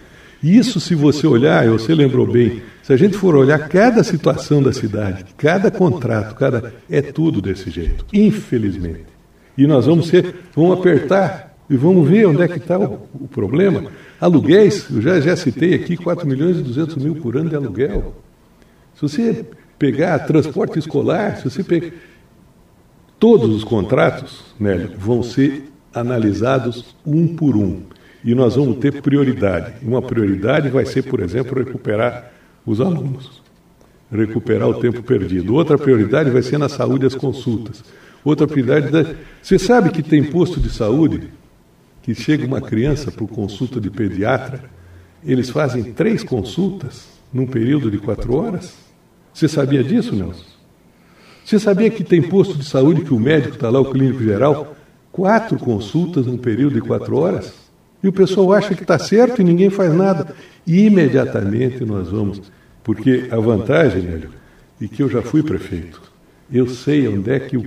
Isso, 0.42 0.80
se 0.80 0.96
você 0.96 1.24
olhar, 1.24 1.68
você 1.68 1.94
lembrou 1.94 2.26
bem, 2.26 2.62
se 2.82 2.92
a 2.92 2.96
gente 2.96 3.16
for 3.16 3.36
olhar 3.36 3.68
cada 3.68 4.02
situação 4.02 4.60
da 4.60 4.72
cidade, 4.72 5.24
cada 5.36 5.70
contrato, 5.70 6.34
cada 6.34 6.74
é 6.90 7.00
tudo 7.00 7.40
desse 7.40 7.70
jeito, 7.70 8.04
infelizmente. 8.12 9.06
E 9.56 9.68
nós 9.68 9.86
vamos 9.86 10.08
ser, 10.08 10.34
vamos 10.54 10.80
apertar 10.80 11.56
e 11.70 11.76
vamos 11.76 12.08
ver 12.08 12.26
onde 12.26 12.42
é 12.42 12.48
que 12.48 12.58
está 12.58 12.76
o, 12.76 13.08
o 13.14 13.28
problema. 13.28 13.84
Aluguéis, 14.20 14.88
eu 14.90 15.00
já, 15.00 15.20
já 15.20 15.36
citei 15.36 15.74
aqui 15.74 15.96
4 15.96 16.26
milhões 16.26 16.58
e 16.58 16.62
200 16.62 16.96
mil 16.96 17.14
por 17.14 17.36
ano 17.36 17.50
de 17.50 17.56
aluguel. 17.56 18.16
Se 18.96 19.02
você 19.02 19.46
pegar 19.78 20.20
transporte 20.20 20.78
escolar, 20.78 21.36
se 21.36 21.44
você 21.44 21.62
pegar. 21.62 21.92
Todos 23.18 23.54
os 23.54 23.64
contratos, 23.64 24.44
Nélio, 24.60 24.92
vão 24.98 25.22
ser 25.22 25.64
analisados 25.94 26.94
um 27.04 27.34
por 27.34 27.56
um. 27.56 27.82
E 28.22 28.34
nós 28.34 28.56
vamos 28.56 28.78
ter 28.78 29.00
prioridade. 29.00 29.74
Uma 29.82 30.02
prioridade 30.02 30.68
vai 30.68 30.84
ser, 30.84 31.02
por 31.02 31.20
exemplo, 31.20 31.58
recuperar 31.58 32.32
os 32.66 32.80
alunos, 32.80 33.42
recuperar 34.10 34.68
o 34.68 34.74
tempo 34.74 35.02
perdido. 35.02 35.54
Outra 35.54 35.78
prioridade 35.78 36.30
vai 36.30 36.42
ser 36.42 36.58
na 36.58 36.68
saúde 36.68 37.06
as 37.06 37.14
consultas. 37.14 37.82
Outra 38.24 38.46
prioridade. 38.46 38.90
Da... 38.90 39.14
Você 39.40 39.58
sabe 39.58 39.90
que 39.90 40.02
tem 40.02 40.24
posto 40.24 40.60
de 40.60 40.68
saúde 40.68 41.30
que 42.02 42.14
chega 42.14 42.46
uma 42.46 42.60
criança 42.60 43.10
por 43.10 43.28
consulta 43.28 43.80
de 43.80 43.90
pediatra, 43.90 44.64
eles 45.24 45.50
fazem 45.50 45.92
três 45.92 46.22
consultas 46.22 47.08
num 47.32 47.46
período 47.46 47.90
de 47.90 47.98
quatro 47.98 48.36
horas? 48.36 48.85
Você 49.36 49.48
sabia 49.48 49.84
disso, 49.84 50.16
Nelson? 50.16 50.46
Você 51.44 51.58
sabia 51.58 51.90
que 51.90 52.02
tem 52.02 52.22
posto 52.22 52.56
de 52.56 52.64
saúde 52.64 53.02
que 53.02 53.12
o 53.12 53.20
médico 53.20 53.56
está 53.56 53.68
lá, 53.68 53.78
o 53.78 53.92
clínico 53.92 54.22
geral, 54.22 54.74
quatro 55.12 55.58
consultas 55.58 56.24
num 56.24 56.38
período 56.38 56.76
de 56.76 56.80
quatro 56.80 57.18
horas? 57.18 57.52
E 58.02 58.08
o 58.08 58.12
pessoal 58.14 58.54
acha 58.54 58.74
que 58.74 58.80
está 58.80 58.98
certo 58.98 59.42
e 59.42 59.44
ninguém 59.44 59.68
faz 59.68 59.92
nada. 59.92 60.34
E 60.66 60.86
imediatamente 60.86 61.84
nós 61.84 62.08
vamos. 62.08 62.50
Porque 62.82 63.28
a 63.30 63.36
vantagem, 63.36 64.04
Nélio, 64.04 64.30
e 64.80 64.88
que 64.88 65.02
eu 65.02 65.10
já 65.10 65.20
fui 65.20 65.42
prefeito, 65.42 66.00
eu 66.50 66.66
sei 66.66 67.06
onde 67.06 67.30
é 67.30 67.38
que, 67.38 67.58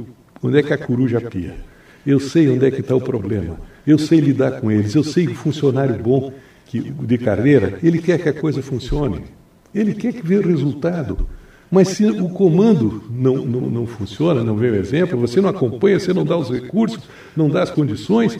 onde 0.41 0.57
é 0.57 0.63
que 0.63 0.73
a 0.73 0.77
coruja 0.77 1.21
pia. 1.21 1.55
Eu 2.03 2.19
sei 2.19 2.49
onde 2.49 2.65
é 2.65 2.71
que 2.71 2.81
está 2.81 2.95
o 2.95 3.01
problema. 3.01 3.59
Eu 3.85 3.99
sei 3.99 4.19
lidar 4.19 4.59
com 4.59 4.71
eles. 4.71 4.95
Eu 4.95 5.03
sei 5.03 5.27
que 5.27 5.33
o 5.33 5.35
funcionário 5.35 6.01
bom 6.01 6.33
que, 6.65 6.79
de 6.79 7.17
carreira, 7.19 7.77
ele 7.83 7.99
quer 7.99 8.17
que 8.17 8.29
a 8.29 8.33
coisa 8.33 8.59
funcione. 8.59 9.25
Ele 9.71 9.93
quer 9.93 10.13
que 10.13 10.33
o 10.33 10.47
resultado. 10.47 11.27
Mas 11.71 11.89
se 11.89 12.05
o 12.05 12.29
comando 12.29 13.03
não, 13.11 13.45
não, 13.45 13.61
não 13.61 13.85
funciona, 13.85 14.43
não 14.43 14.55
vê 14.55 14.71
o 14.71 14.75
exemplo, 14.75 15.19
você 15.19 15.39
não 15.39 15.49
acompanha, 15.49 15.99
você 15.99 16.13
não 16.13 16.25
dá 16.25 16.35
os 16.35 16.49
recursos, 16.49 17.03
não 17.35 17.47
dá 17.47 17.61
as 17.61 17.69
condições, 17.69 18.39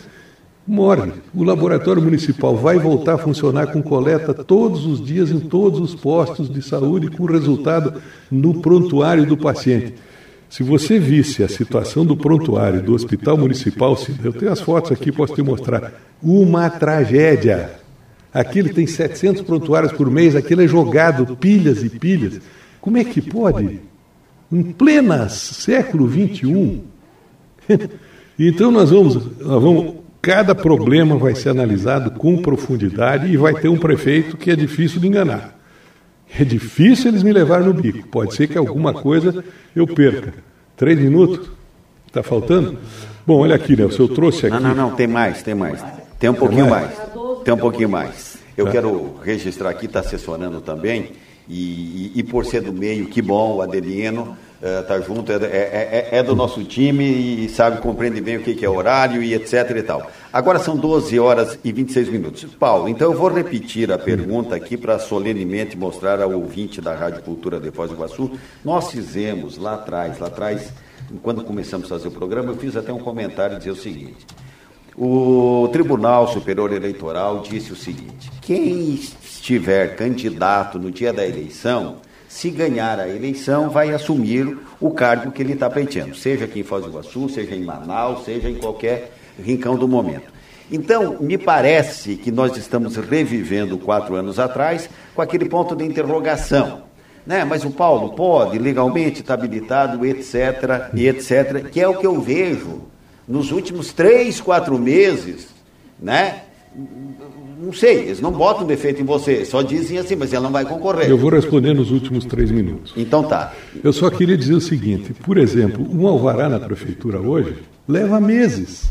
morre. 0.68 1.12
O 1.34 1.44
laboratório 1.44 2.02
municipal 2.02 2.56
vai 2.56 2.80
voltar 2.80 3.16
a 3.16 3.18
funcionar 3.20 3.68
com 3.68 3.84
coleta 3.84 4.34
todos 4.34 4.86
os 4.86 5.04
dias 5.04 5.30
em 5.30 5.40
todos 5.40 5.80
os 5.80 5.94
postos 5.94 6.50
de 6.50 6.62
saúde, 6.62 7.10
com 7.12 7.26
resultado 7.26 8.02
no 8.32 8.62
prontuário 8.62 9.26
do 9.26 9.38
paciente. 9.38 9.94
Se 10.50 10.64
você 10.64 10.98
visse 10.98 11.44
a 11.44 11.48
situação 11.48 12.04
do 12.04 12.18
prontuário 12.18 12.82
do 12.82 12.96
Hospital 12.96 13.38
Municipal, 13.38 13.96
eu 14.24 14.34
tenho 14.34 14.52
as 14.52 14.60
fotos 14.60 14.92
aqui, 14.92 15.12
posso 15.12 15.36
te 15.36 15.44
mostrar, 15.44 15.94
uma 16.22 16.68
tragédia. 16.70 17.72
Aquilo 18.34 18.70
tem 18.70 18.88
700 18.88 19.44
prontuários 19.44 19.92
por 19.92 20.10
mês, 20.10 20.36
aquilo 20.36 20.64
é 20.64 20.68
jogado 20.68 21.38
pilhas 21.38 21.84
e 21.84 21.90
pilhas. 21.90 22.42
Como 22.82 22.98
é 22.98 23.04
que 23.04 23.22
pode? 23.22 23.82
Em 24.52 24.64
plena 24.64 25.30
século 25.30 26.10
XXI. 26.10 26.82
então 28.40 28.72
nós 28.72 28.90
vamos, 28.90 29.16
nós 29.16 29.62
vamos, 29.62 29.96
cada 30.22 30.56
problema 30.56 31.18
vai 31.18 31.36
ser 31.36 31.50
analisado 31.50 32.12
com 32.12 32.42
profundidade 32.42 33.28
e 33.28 33.38
vai 33.38 33.54
ter 33.54 33.70
um 33.70 33.78
prefeito 33.78 34.38
que 34.38 34.52
é 34.52 34.56
difícil 34.56 35.00
de 35.00 35.08
enganar. 35.08 35.58
É 36.38 36.44
difícil 36.44 37.10
eles 37.10 37.24
me 37.24 37.34
levarem 37.34 37.68
no 37.68 37.74
bico. 37.74 38.08
Pode 38.08 38.36
ser 38.36 38.48
que 38.48 38.58
alguma 38.58 38.94
coisa 38.94 39.44
eu 39.76 39.88
perca. 39.88 40.34
Três 40.78 41.00
minutos? 41.00 41.50
Está 42.08 42.24
faltando? 42.24 42.78
Bom, 43.26 43.40
olha 43.40 43.56
aqui, 43.56 43.76
Nelson, 43.76 44.04
eu 44.04 44.10
trouxe 44.10 44.48
aqui. 44.48 44.56
Não, 44.56 44.70
não, 44.70 44.90
não, 44.90 44.96
tem 44.96 45.08
mais, 45.08 45.44
tem 45.44 45.54
mais. 45.54 45.84
Tem 46.20 46.30
um 46.30 46.34
pouquinho 46.34 46.70
mais. 46.70 46.92
Tem 47.44 47.54
um 47.54 47.58
pouquinho 47.58 47.90
mais. 47.90 48.38
Eu 48.58 48.68
quero 48.68 49.16
registrar 49.24 49.70
aqui, 49.70 49.86
está 49.86 50.02
assessorando 50.02 50.60
também, 50.60 51.12
e, 51.50 52.12
e, 52.16 52.20
e, 52.20 52.24
por 52.24 52.46
ser 52.46 52.62
do 52.62 52.72
meio, 52.72 53.08
que 53.08 53.24
bom, 53.24 53.56
o 53.56 53.62
Adelino 53.62 54.38
está 54.62 54.98
uh, 54.98 55.04
junto, 55.04 55.32
é, 55.32 55.36
é, 55.36 56.10
é, 56.12 56.24
do 56.24 56.36
nosso 56.36 56.64
time 56.64 57.06
e 57.06 57.50
sabe, 57.50 57.82
compreende 57.82 58.22
bem 58.22 58.38
o 58.38 58.44
que, 58.44 58.54
que 58.54 58.66
é 58.66 58.70
horário 58.70 59.24
e 59.24 59.34
etc 59.34 59.72
e 59.76 59.82
tal. 59.82 60.12
Agora 60.32 60.60
são 60.60 60.76
12 60.76 61.18
horas 61.18 61.58
e 61.64 61.72
26 61.72 62.10
minutos. 62.10 62.46
Paulo, 62.60 62.88
então 62.88 63.12
eu 63.12 63.18
vou 63.18 63.30
repetir 63.30 63.92
a 63.92 63.98
pergunta 63.98 64.56
aqui 64.56 64.78
para 64.78 65.00
solenemente 65.00 65.78
mostrar 65.78 66.22
ao 66.22 66.32
ouvinte 66.34 66.82
da 66.82 66.94
Rádio 66.94 67.24
Cultura 67.24 67.60
de 67.60 67.72
Foz 67.72 67.90
do 67.90 67.96
Iguaçu. 67.96 68.32
Nós 68.64 68.92
fizemos 68.92 69.58
lá 69.58 69.76
atrás, 69.76 70.20
lá 70.20 70.28
atrás, 70.28 70.72
quando 71.24 71.44
começamos 71.44 71.88
a 71.88 71.96
fazer 71.96 72.10
o 72.10 72.12
programa, 72.12 72.52
eu 72.52 72.58
fiz 72.58 72.76
até 72.76 72.94
um 72.94 73.00
comentário 73.00 73.58
dizer 73.58 73.72
o 73.72 73.76
seguinte. 73.76 74.28
O 74.96 75.70
Tribunal 75.72 76.28
Superior 76.28 76.74
Eleitoral 76.74 77.42
disse 77.42 77.72
o 77.72 77.76
seguinte: 77.76 78.30
quem 78.42 79.00
estiver 79.40 79.96
candidato 79.96 80.78
no 80.78 80.92
dia 80.92 81.12
da 81.14 81.26
eleição, 81.26 81.98
se 82.28 82.52
ganhar 82.52 83.00
a 83.00 83.08
eleição, 83.08 83.70
vai 83.70 83.92
assumir 83.92 84.58
o 84.80 84.92
cargo 84.92 85.32
que 85.32 85.42
ele 85.42 85.54
está 85.54 85.70
pleiteando, 85.70 86.16
seja 86.16 86.46
aqui 86.46 86.60
em 86.60 86.64
Foz 86.64 86.84
do 86.84 86.92
Iguaçu, 86.92 87.28
seja 87.30 87.56
em 87.56 87.64
Manaus, 87.64 88.26
seja 88.26 88.50
em 88.50 88.56
qualquer 88.56 89.12
rincão 89.42 89.76
do 89.76 89.88
momento. 89.88 90.32
Então, 90.72 91.18
me 91.20 91.38
parece 91.38 92.16
que 92.16 92.32
nós 92.32 92.56
estamos 92.56 92.96
revivendo 92.98 93.80
quatro 93.80 94.14
anos 94.14 94.38
atrás 94.38 94.88
com 95.16 95.22
aquele 95.22 95.46
ponto 95.46 95.76
de 95.76 95.84
interrogação. 95.84 96.84
Né? 97.26 97.44
Mas 97.44 97.66
o 97.66 97.72
Paulo 97.72 98.10
pode, 98.10 98.60
legalmente 98.60 99.22
está 99.22 99.34
habilitado, 99.34 100.06
etc, 100.06 100.92
e 100.94 101.08
etc, 101.08 101.70
que 101.72 101.82
é 101.82 101.88
o 101.88 101.98
que 101.98 102.06
eu 102.06 102.22
vejo 102.22 102.84
nos 103.28 103.52
últimos 103.52 103.92
três, 103.92 104.40
quatro 104.40 104.78
meses, 104.78 105.48
né? 106.00 106.44
Não 107.62 107.74
sei, 107.74 108.00
eles 108.00 108.22
não 108.22 108.32
botam 108.32 108.66
defeito 108.66 109.02
em 109.02 109.06
você, 109.06 109.44
só 109.44 109.62
dizem 109.62 109.98
assim, 109.98 110.16
mas 110.16 110.34
ela 110.34 110.44
não 110.44 110.52
vai 110.52 110.66
concorrer. 110.66 111.10
Eu 111.10 111.18
vou 111.18 111.30
responder 111.30 111.74
nos 111.74 111.92
últimos 111.92 112.26
três 112.26 112.52
minutos. 112.52 112.94
Então 112.96 113.24
tá. 113.24 113.54
Eu 113.84 113.92
só 113.92 114.10
queria 114.10 114.38
dizer 114.38 114.54
o 114.54 114.62
seguinte: 114.62 115.14
por 115.14 115.38
exemplo, 115.38 115.86
um 115.90 116.08
alvará 116.08 116.48
na 116.48 116.60
prefeitura 116.60 117.20
hoje 117.20 117.56
leva 117.88 118.20
meses. 118.20 118.90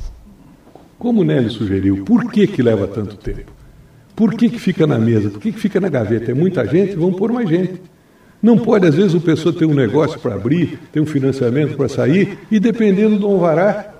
Como 0.98 1.20
o 1.20 1.24
Nélio 1.24 1.50
sugeriu, 1.50 2.04
por 2.04 2.30
que, 2.30 2.46
que 2.46 2.60
leva 2.60 2.88
tanto 2.88 3.16
tempo? 3.16 3.52
Por 4.16 4.34
que, 4.34 4.48
que 4.48 4.58
fica 4.58 4.84
na 4.84 4.98
mesa? 4.98 5.30
Por 5.30 5.40
que, 5.40 5.52
que 5.52 5.60
fica 5.60 5.80
na 5.80 5.88
gaveta? 5.88 6.32
É 6.32 6.34
muita 6.34 6.66
gente, 6.66 6.96
vamos 6.96 7.16
pôr 7.16 7.30
mais 7.30 7.48
gente. 7.48 7.80
Não 8.42 8.58
pode, 8.58 8.86
às 8.86 8.94
vezes, 8.96 9.14
o 9.14 9.20
pessoa 9.20 9.54
ter 9.54 9.64
um 9.64 9.74
negócio 9.74 10.18
para 10.18 10.34
abrir, 10.34 10.78
ter 10.92 11.00
um 11.00 11.06
financiamento 11.06 11.76
para 11.76 11.88
sair, 11.88 12.38
e 12.50 12.58
dependendo 12.58 13.16
do 13.16 13.26
alvará, 13.28 13.94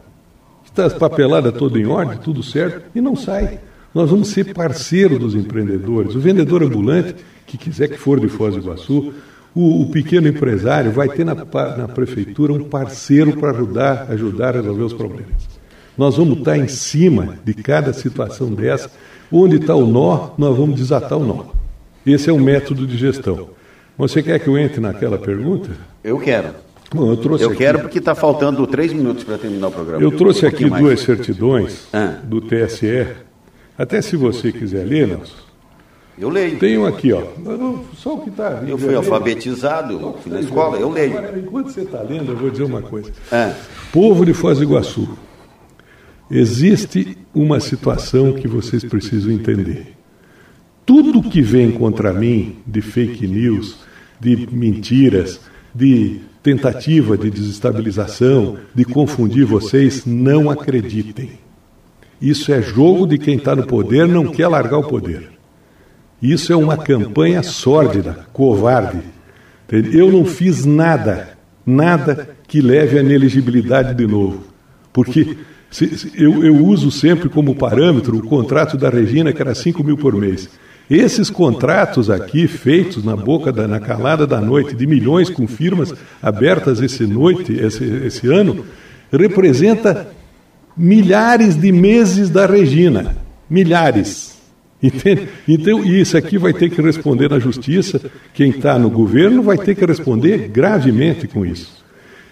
está 0.65 0.87
as 0.87 0.93
papeladas 0.93 1.53
toda 1.55 1.79
em 1.79 1.87
ordem, 1.87 2.19
tudo 2.19 2.43
certo, 2.43 2.83
e 2.95 3.01
não 3.01 3.15
sai. 3.15 3.61
Nós 3.99 4.11
vamos 4.11 4.29
ser 4.29 4.55
parceiro 4.55 5.19
dos 5.19 5.35
empreendedores. 5.35 6.15
O 6.15 6.21
vendedor 6.21 6.63
ambulante, 6.63 7.17
que 7.45 7.59
quiser 7.59 7.89
que 7.89 7.99
for 7.99 8.21
de 8.21 8.29
Foz 8.29 8.55
do 8.55 8.61
Iguaçu, 8.61 9.13
o, 9.53 9.83
o 9.83 9.91
pequeno 9.91 10.29
empresário 10.29 10.93
vai 10.93 11.09
ter 11.09 11.25
na, 11.25 11.35
na 11.35 11.89
prefeitura 11.89 12.53
um 12.53 12.63
parceiro 12.63 13.37
para 13.37 13.51
ajudar, 13.51 14.07
ajudar 14.09 14.51
a 14.51 14.61
resolver 14.61 14.85
os 14.85 14.93
problemas. 14.93 15.49
Nós 15.97 16.17
vamos 16.17 16.39
estar 16.39 16.57
em 16.57 16.69
cima 16.69 17.41
de 17.45 17.55
cada 17.55 17.93
situação 17.93 18.55
dessa. 18.55 18.89
Onde 19.33 19.57
está 19.57 19.75
o 19.75 19.85
nó, 19.85 20.31
nós 20.39 20.57
vamos 20.57 20.77
desatar 20.77 21.19
o 21.19 21.25
nó. 21.27 21.47
Esse 22.07 22.31
é 22.31 22.33
o 22.33 22.39
método 22.39 22.87
de 22.87 22.97
gestão. 22.97 23.49
Você 23.99 24.23
quer 24.23 24.39
que 24.39 24.47
eu 24.47 24.57
entre 24.57 24.81
naquela 24.81 25.19
pergunta? 25.19 25.71
Eu 26.05 26.21
quero. 26.21 26.51
Bom, 26.95 27.11
eu 27.11 27.17
trouxe 27.17 27.43
eu 27.43 27.51
aqui, 27.51 27.59
quero 27.59 27.81
porque 27.81 27.99
está 27.99 28.15
faltando 28.15 28.65
três 28.69 28.93
minutos 28.93 29.25
para 29.25 29.37
terminar 29.37 29.67
o 29.67 29.73
programa. 29.73 30.01
Eu 30.01 30.13
trouxe 30.13 30.47
Um 30.47 30.49
aqui 30.49 30.71
duas 30.71 31.01
certidões 31.01 31.89
Ah. 31.93 32.21
do 32.23 32.41
TSE. 32.41 33.27
Até 33.79 34.03
se 34.03 34.17
você 34.17 34.51
quiser 34.51 34.85
ler, 34.85 35.07
Nelson. 35.07 35.49
Eu 36.19 36.29
leio. 36.31 36.59
Um 36.81 36.85
aqui, 36.85 37.13
ó. 37.13 37.23
Só 37.97 38.15
o 38.15 38.21
que 38.23 38.31
está. 38.31 38.65
Eu 38.67 38.77
fui 38.77 38.93
alfabetizado, 38.93 40.17
fui 40.21 40.33
na 40.33 40.41
escola, 40.41 40.77
eu 40.77 40.91
leio. 40.91 41.17
Agora, 41.17 41.39
enquanto 41.39 41.71
você 41.71 41.83
está 41.83 42.03
lendo, 42.03 42.33
eu 42.33 42.37
vou 42.37 42.51
dizer 42.51 42.65
uma 42.65 42.83
coisa. 42.83 43.13
Ah, 43.31 43.55
Povo 43.93 44.27
de 44.27 44.35
Foz 44.35 44.59
do 44.59 44.65
Iguaçu, 44.65 45.09
existe 46.29 47.17
uma 47.33 47.61
situação 47.61 48.33
que 48.33 48.49
vocês 48.49 48.83
precisam 48.83 49.31
entender. 49.31 49.95
Tudo 50.85 51.23
que 51.23 51.41
vem 51.41 51.71
contra 51.71 52.13
mim 52.13 52.57
de 52.67 52.83
fake 52.83 53.29
news, 53.29 53.79
de 54.19 54.49
mentiras, 54.51 55.41
de 55.73 56.21
tentativa 56.43 57.17
de 57.17 57.31
desestabilização, 57.31 58.57
de 58.75 58.85
confundir 58.85 59.45
vocês, 59.45 60.05
não 60.05 60.51
acreditem. 60.51 61.31
Isso 62.21 62.53
é 62.53 62.61
jogo 62.61 63.07
de 63.07 63.19
quem 63.19 63.37
está 63.37 63.55
no 63.55 63.67
poder, 63.67 64.09
não 64.09 64.27
quer 64.27 64.49
largar 64.49 64.79
o 64.79 64.89
poder. 64.89 65.31
Isso 66.21 66.53
é 66.53 66.57
uma 66.57 66.77
campanha 66.77 67.43
sórdida, 67.43 68.27
covarde. 68.33 69.01
Eu 69.71 70.11
não 70.11 70.25
fiz 70.25 70.65
nada, 70.65 71.31
nada 71.65 72.31
que 72.49 72.61
leve 72.61 72.99
à 72.99 73.03
inelegibilidade 73.03 73.95
de 73.95 74.07
novo. 74.07 74.45
Porque 74.93 75.37
eu, 76.17 76.45
eu 76.45 76.57
uso 76.57 76.91
sempre 76.91 77.29
como 77.29 77.55
parâmetro 77.55 78.17
o 78.17 78.27
contrato 78.27 78.77
da 78.77 78.89
Regina, 78.89 79.33
que 79.33 79.41
era 79.41 79.55
5 79.55 79.85
mil 79.85 79.97
por 79.97 80.15
mês. 80.15 80.49
Esses 80.91 81.29
contratos 81.29 82.09
aqui, 82.09 82.49
feitos 82.49 83.05
na 83.05 83.15
boca, 83.15 83.53
da, 83.53 83.69
na 83.69 83.79
calada 83.79 84.27
da 84.27 84.41
noite, 84.41 84.75
de 84.75 84.87
milhões 84.87 85.29
com 85.29 85.47
firmas 85.47 85.95
abertas 86.23 86.81
esse 86.81 87.07
noite, 87.07 87.53
esse, 87.53 87.85
esse 87.85 88.27
ano, 88.27 88.65
representa 89.13 90.09
milhares 90.79 91.57
de 91.57 91.73
meses 91.73 92.31
da 92.31 92.47
Regina. 92.47 93.17
Milhares. 93.51 94.39
Entende? 94.83 95.29
Então, 95.49 95.85
isso 95.85 96.17
aqui 96.17 96.39
vai 96.39 96.53
ter 96.53 96.71
que 96.71 96.81
responder 96.81 97.29
na 97.29 97.39
justiça. 97.39 98.01
Quem 98.33 98.51
está 98.51 98.79
no 98.79 98.89
governo 98.89 99.43
vai 99.43 99.59
ter 99.59 99.75
que 99.75 99.85
responder 99.85 100.49
gravemente 100.49 101.27
com 101.27 101.45
isso. 101.45 101.85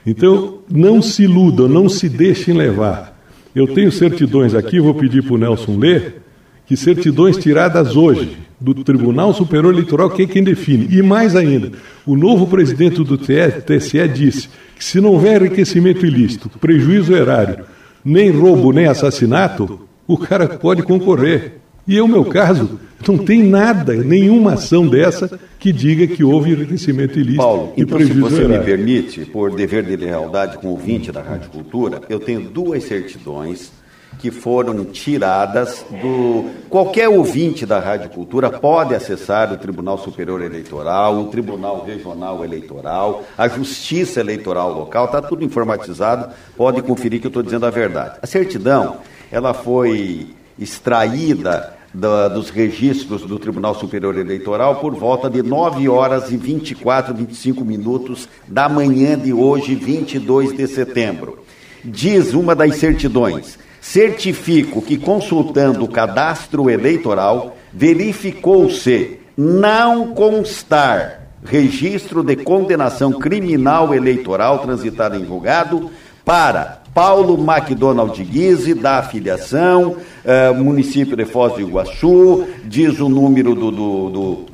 Então, 0.06 0.60
não 0.70 1.02
se 1.02 1.24
iludam, 1.24 1.68
não 1.68 1.88
se 1.88 2.08
deixem 2.08 2.54
levar. 2.54 3.20
Eu 3.52 3.66
tenho 3.66 3.90
certidões 3.90 4.54
aqui, 4.54 4.78
vou 4.78 4.94
pedir 4.94 5.24
para 5.24 5.34
o 5.34 5.38
Nelson 5.38 5.76
ler, 5.76 6.22
que 6.66 6.76
certidões 6.76 7.36
tiradas 7.36 7.96
hoje 7.96 8.36
do 8.60 8.74
Tribunal 8.74 9.34
Superior 9.34 9.72
Eleitoral, 9.72 10.10
que 10.10 10.22
é 10.22 10.26
quem 10.26 10.44
define. 10.44 10.86
E 10.90 11.02
mais 11.02 11.34
ainda, 11.34 11.72
o 12.04 12.16
novo 12.16 12.46
presidente 12.46 13.02
do 13.02 13.18
TSE 13.18 14.08
disse 14.08 14.48
que 14.76 14.84
se 14.84 15.00
não 15.00 15.10
houver 15.10 15.42
enriquecimento 15.42 16.06
ilícito, 16.06 16.48
prejuízo 16.60 17.14
erário, 17.14 17.64
nem 18.06 18.30
roubo, 18.30 18.72
nem 18.72 18.86
assassinato, 18.86 19.80
o 20.06 20.16
cara 20.16 20.46
pode 20.46 20.84
concorrer. 20.84 21.54
E 21.88 21.98
é 21.98 22.02
o 22.02 22.06
meu 22.06 22.24
caso, 22.24 22.78
não 23.06 23.18
tem 23.18 23.42
nada, 23.42 23.94
nenhuma 23.94 24.54
ação 24.54 24.86
dessa 24.86 25.38
que 25.58 25.72
diga 25.72 26.06
que 26.06 26.22
houve 26.22 26.52
enriquecimento 26.52 27.18
ilícito 27.18 27.42
Paulo, 27.42 27.72
e 27.76 27.82
então 27.82 27.98
se 27.98 28.12
você 28.12 28.46
me 28.46 28.58
permite, 28.60 29.24
por 29.24 29.52
dever 29.52 29.84
de 29.84 29.96
lealdade 29.96 30.58
com 30.58 30.68
o 30.68 30.70
ouvinte 30.70 31.10
da 31.10 31.20
Rádio 31.20 31.50
Cultura, 31.50 32.00
eu 32.08 32.20
tenho 32.20 32.40
duas 32.40 32.84
certidões 32.84 33.72
que 34.18 34.30
foram 34.30 34.84
tiradas 34.84 35.84
do. 36.02 36.46
Qualquer 36.68 37.08
ouvinte 37.08 37.64
da 37.66 37.78
Rádio 37.78 38.10
Cultura 38.10 38.50
pode 38.50 38.94
acessar 38.94 39.52
o 39.52 39.56
Tribunal 39.56 39.98
Superior 39.98 40.42
Eleitoral, 40.42 41.18
o 41.20 41.24
Tribunal 41.26 41.84
Regional 41.84 42.44
Eleitoral, 42.44 43.22
a 43.36 43.48
Justiça 43.48 44.20
Eleitoral 44.20 44.72
Local, 44.72 45.06
está 45.06 45.22
tudo 45.22 45.44
informatizado, 45.44 46.28
pode 46.56 46.82
conferir 46.82 47.20
que 47.20 47.26
eu 47.26 47.30
estou 47.30 47.42
dizendo 47.42 47.66
a 47.66 47.70
verdade. 47.70 48.18
A 48.22 48.26
certidão, 48.26 48.96
ela 49.30 49.52
foi 49.54 50.28
extraída 50.58 51.74
da- 51.92 52.28
dos 52.28 52.50
registros 52.50 53.22
do 53.22 53.38
Tribunal 53.38 53.74
Superior 53.74 54.16
Eleitoral 54.18 54.76
por 54.76 54.94
volta 54.94 55.30
de 55.30 55.42
9 55.42 55.88
horas 55.88 56.30
e 56.30 56.36
24, 56.36 57.14
25 57.14 57.64
minutos 57.64 58.28
da 58.46 58.68
manhã 58.68 59.18
de 59.18 59.32
hoje, 59.32 59.74
22 59.74 60.54
de 60.54 60.66
setembro. 60.66 61.38
Diz 61.84 62.34
uma 62.34 62.54
das 62.54 62.76
certidões: 62.76 63.58
certifico 63.86 64.82
que, 64.82 64.96
consultando 64.98 65.84
o 65.84 65.88
cadastro 65.88 66.68
eleitoral, 66.68 67.56
verificou-se 67.72 69.20
não 69.36 70.08
constar 70.08 71.28
registro 71.44 72.24
de 72.24 72.34
condenação 72.34 73.12
criminal 73.12 73.94
eleitoral 73.94 74.58
transitado 74.58 75.16
em 75.16 75.24
julgado 75.24 75.88
para 76.24 76.82
Paulo 76.92 77.38
McDonald 77.38 78.20
Guise, 78.24 78.74
da 78.74 78.98
afiliação, 78.98 79.98
eh, 80.24 80.50
município 80.50 81.16
de 81.16 81.24
Foz 81.24 81.52
do 81.52 81.60
Iguaçu, 81.60 82.44
diz 82.64 82.98
o 82.98 83.08
número 83.08 83.54
do, 83.54 83.70
do, 83.70 84.10
do, 84.10 84.46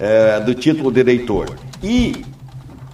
eh, 0.00 0.40
do 0.40 0.54
título 0.56 0.90
de 0.90 0.98
eleitor. 0.98 1.54
E 1.80 2.24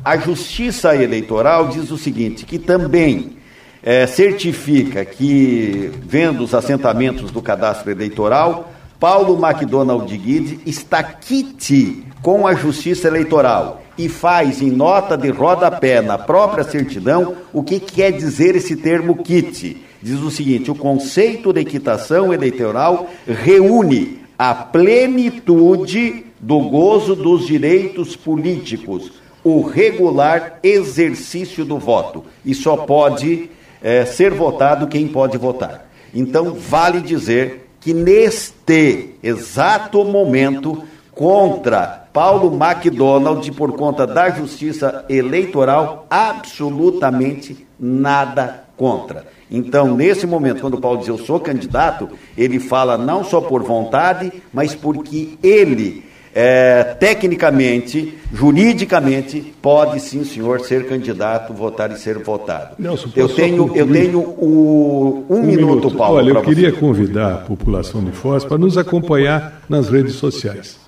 a 0.04 0.18
Justiça 0.18 0.94
Eleitoral 0.94 1.68
diz 1.68 1.90
o 1.90 1.96
seguinte, 1.96 2.44
que 2.44 2.58
também 2.58 3.37
eh, 3.82 4.06
certifica 4.06 5.04
que, 5.04 5.90
vendo 6.02 6.42
os 6.42 6.54
assentamentos 6.54 7.30
do 7.30 7.40
cadastro 7.40 7.90
eleitoral, 7.90 8.72
Paulo 8.98 9.38
McDonald 9.40 10.06
Guide 10.06 10.60
está 10.66 11.02
quite 11.02 12.02
com 12.20 12.46
a 12.46 12.54
Justiça 12.54 13.06
Eleitoral 13.06 13.82
e 13.96 14.08
faz 14.08 14.60
em 14.60 14.70
nota 14.70 15.16
de 15.16 15.28
rodapé 15.30 16.00
na 16.00 16.18
própria 16.18 16.64
certidão 16.64 17.36
o 17.52 17.62
que 17.62 17.78
quer 17.78 18.12
dizer 18.12 18.56
esse 18.56 18.76
termo 18.76 19.16
quite. 19.16 19.84
Diz 20.02 20.20
o 20.20 20.30
seguinte: 20.30 20.70
o 20.70 20.74
conceito 20.74 21.52
de 21.52 21.60
equitação 21.60 22.32
eleitoral 22.32 23.08
reúne 23.26 24.20
a 24.38 24.54
plenitude 24.54 26.24
do 26.40 26.60
gozo 26.60 27.16
dos 27.16 27.46
direitos 27.46 28.14
políticos, 28.14 29.12
o 29.42 29.62
regular 29.62 30.58
exercício 30.62 31.64
do 31.64 31.78
voto. 31.78 32.24
E 32.44 32.54
só 32.54 32.76
pode 32.76 33.50
eh, 33.82 34.04
ser 34.04 34.32
votado 34.32 34.86
quem 34.86 35.08
pode 35.08 35.36
votar. 35.38 35.88
Então, 36.14 36.54
vale 36.54 37.00
dizer 37.00 37.68
que 37.80 37.92
neste 37.92 39.14
exato 39.22 40.04
momento, 40.04 40.82
contra 41.12 42.08
Paulo 42.12 42.56
McDonald, 42.56 43.50
por 43.52 43.72
conta 43.72 44.06
da 44.06 44.30
justiça 44.30 45.04
eleitoral, 45.08 46.06
absolutamente 46.10 47.66
nada 47.78 48.64
contra. 48.76 49.26
Então, 49.50 49.96
nesse 49.96 50.26
momento, 50.26 50.60
quando 50.60 50.80
Paulo 50.80 50.98
diz 50.98 51.08
eu 51.08 51.18
sou 51.18 51.40
candidato, 51.40 52.10
ele 52.36 52.60
fala 52.60 52.98
não 52.98 53.24
só 53.24 53.40
por 53.40 53.62
vontade, 53.62 54.32
mas 54.52 54.74
porque 54.74 55.38
ele, 55.42 56.04
é, 56.34 56.96
tecnicamente, 56.98 58.14
juridicamente, 58.32 59.54
pode 59.60 60.00
sim, 60.00 60.24
senhor, 60.24 60.60
ser 60.60 60.86
candidato, 60.86 61.52
votar 61.52 61.90
e 61.90 61.96
ser 61.96 62.18
votado. 62.18 62.76
Nelson, 62.78 63.10
eu 63.16 63.28
tenho, 63.28 63.76
eu 63.76 63.86
tenho 63.90 64.20
o, 64.20 65.26
um, 65.28 65.42
minuto, 65.42 65.90
Paulo. 65.90 66.18
Olha, 66.18 66.30
eu 66.30 66.42
queria 66.42 66.70
você. 66.70 66.76
convidar 66.76 67.34
a 67.34 67.38
população 67.38 68.04
de 68.04 68.12
Foz 68.12 68.44
para 68.44 68.58
nos 68.58 68.76
acompanhar 68.76 69.62
nas 69.68 69.88
redes 69.88 70.14
sociais. 70.14 70.78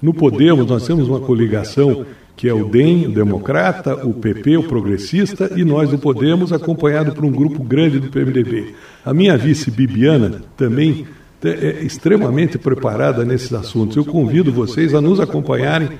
No 0.00 0.14
Podemos, 0.14 0.66
nós 0.66 0.86
temos 0.86 1.08
uma 1.08 1.20
coligação 1.20 2.06
que 2.40 2.48
é 2.48 2.54
o 2.54 2.70
DEM, 2.70 3.06
o 3.06 3.10
Democrata, 3.10 4.06
o 4.06 4.14
PP, 4.14 4.56
o 4.56 4.62
Progressista, 4.62 5.50
e 5.54 5.62
nós 5.62 5.90
do 5.90 5.98
Podemos, 5.98 6.54
acompanhado 6.54 7.12
por 7.12 7.22
um 7.22 7.30
grupo 7.30 7.62
grande 7.62 7.98
do 7.98 8.08
PMDB. 8.08 8.74
A 9.04 9.12
minha 9.12 9.36
vice, 9.36 9.70
Bibiana, 9.70 10.40
também 10.56 11.06
é 11.48 11.82
extremamente 11.82 12.58
preparada 12.58 13.24
nesses 13.24 13.52
assuntos. 13.52 13.96
Eu 13.96 14.04
convido 14.04 14.52
vocês 14.52 14.94
a 14.94 15.00
nos 15.00 15.20
acompanharem. 15.20 15.90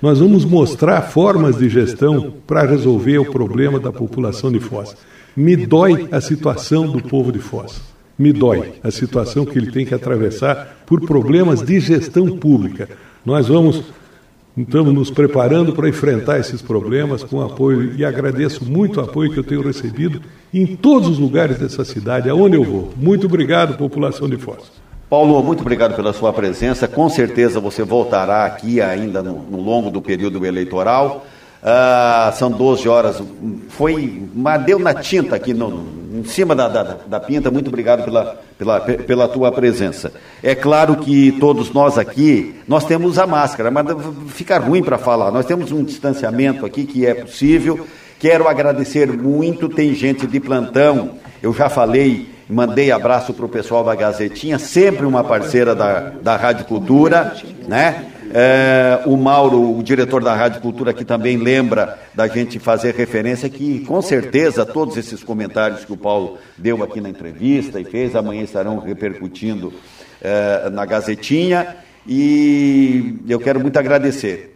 Nós 0.00 0.18
vamos 0.18 0.44
mostrar 0.44 1.02
formas 1.02 1.56
de 1.56 1.68
gestão 1.68 2.34
para 2.46 2.62
resolver 2.62 3.18
o 3.18 3.30
problema 3.30 3.78
da 3.78 3.92
população 3.92 4.50
de 4.50 4.60
Foz. 4.60 4.96
Me 5.36 5.56
dói 5.56 6.08
a 6.10 6.20
situação 6.20 6.86
do 6.86 7.02
povo 7.02 7.30
de 7.30 7.38
Foz. 7.38 7.80
Me 8.18 8.32
dói 8.32 8.74
a 8.82 8.90
situação 8.90 9.46
que 9.46 9.58
ele 9.58 9.70
tem 9.70 9.86
que 9.86 9.94
atravessar 9.94 10.82
por 10.86 11.00
problemas 11.00 11.62
de 11.62 11.80
gestão 11.80 12.36
pública. 12.36 12.88
Nós 13.24 13.48
vamos 13.48 13.84
Estamos 14.56 14.92
nos 14.92 15.10
preparando 15.10 15.72
para 15.72 15.88
enfrentar 15.88 16.38
esses 16.38 16.60
problemas 16.60 17.22
com 17.22 17.40
apoio 17.40 17.94
e 17.96 18.04
agradeço 18.04 18.64
muito 18.64 19.00
o 19.00 19.04
apoio 19.04 19.32
que 19.32 19.38
eu 19.38 19.44
tenho 19.44 19.62
recebido 19.62 20.20
em 20.52 20.66
todos 20.76 21.08
os 21.08 21.18
lugares 21.18 21.58
dessa 21.58 21.84
cidade, 21.84 22.28
aonde 22.28 22.56
eu 22.56 22.64
vou. 22.64 22.92
Muito 22.96 23.26
obrigado, 23.26 23.78
população 23.78 24.28
de 24.28 24.36
Foz. 24.36 24.70
Paulo, 25.10 25.42
muito 25.42 25.62
obrigado 25.62 25.96
pela 25.96 26.12
sua 26.12 26.32
presença. 26.32 26.86
Com 26.86 27.08
certeza 27.08 27.58
você 27.58 27.82
voltará 27.82 28.44
aqui 28.44 28.80
ainda 28.80 29.20
no, 29.20 29.42
no 29.42 29.60
longo 29.60 29.90
do 29.90 30.00
período 30.00 30.46
eleitoral. 30.46 31.26
Ah, 31.60 32.32
são 32.36 32.48
12 32.48 32.88
horas. 32.88 33.20
Foi, 33.70 34.22
mas 34.32 34.62
deu 34.62 34.78
na 34.78 34.94
tinta 34.94 35.34
aqui 35.34 35.52
no, 35.52 35.84
em 36.14 36.22
cima 36.22 36.54
da, 36.54 36.68
da, 36.68 36.96
da 37.08 37.18
pinta. 37.18 37.50
Muito 37.50 37.66
obrigado 37.66 38.04
pela, 38.04 38.40
pela, 38.56 38.80
pela 38.80 39.26
tua 39.26 39.50
presença. 39.50 40.12
É 40.44 40.54
claro 40.54 40.94
que 40.98 41.32
todos 41.40 41.72
nós 41.72 41.98
aqui, 41.98 42.54
nós 42.68 42.84
temos 42.84 43.18
a 43.18 43.26
máscara, 43.26 43.68
mas 43.68 43.84
fica 44.28 44.58
ruim 44.58 44.80
para 44.80 44.96
falar. 44.96 45.32
Nós 45.32 45.44
temos 45.44 45.72
um 45.72 45.82
distanciamento 45.82 46.64
aqui 46.64 46.84
que 46.84 47.04
é 47.04 47.14
possível. 47.14 47.84
Quero 48.20 48.46
agradecer 48.46 49.12
muito. 49.12 49.68
Tem 49.68 49.92
gente 49.92 50.24
de 50.24 50.38
plantão. 50.38 51.16
Eu 51.42 51.52
já 51.52 51.68
falei 51.68 52.28
mandei 52.50 52.90
abraço 52.90 53.32
para 53.32 53.46
o 53.46 53.48
pessoal 53.48 53.84
da 53.84 53.94
Gazetinha, 53.94 54.58
sempre 54.58 55.06
uma 55.06 55.22
parceira 55.22 55.74
da, 55.74 56.12
da 56.22 56.36
Rádio 56.36 56.66
Cultura, 56.66 57.34
né? 57.68 58.06
É, 58.32 59.00
o 59.06 59.16
Mauro, 59.16 59.76
o 59.76 59.82
diretor 59.82 60.22
da 60.22 60.32
Rádio 60.34 60.60
Cultura, 60.60 60.92
aqui 60.92 61.04
também 61.04 61.36
lembra 61.36 61.98
da 62.14 62.28
gente 62.28 62.60
fazer 62.60 62.94
referência 62.94 63.48
que, 63.48 63.80
com 63.80 64.00
certeza, 64.00 64.64
todos 64.64 64.96
esses 64.96 65.22
comentários 65.24 65.84
que 65.84 65.92
o 65.92 65.96
Paulo 65.96 66.38
deu 66.56 66.80
aqui 66.82 67.00
na 67.00 67.08
entrevista 67.08 67.80
e 67.80 67.84
fez, 67.84 68.14
amanhã 68.14 68.42
estarão 68.42 68.78
repercutindo 68.78 69.72
é, 70.22 70.70
na 70.70 70.86
Gazetinha. 70.86 71.76
E 72.06 73.16
eu 73.28 73.40
quero 73.40 73.58
muito 73.58 73.76
agradecer. 73.78 74.52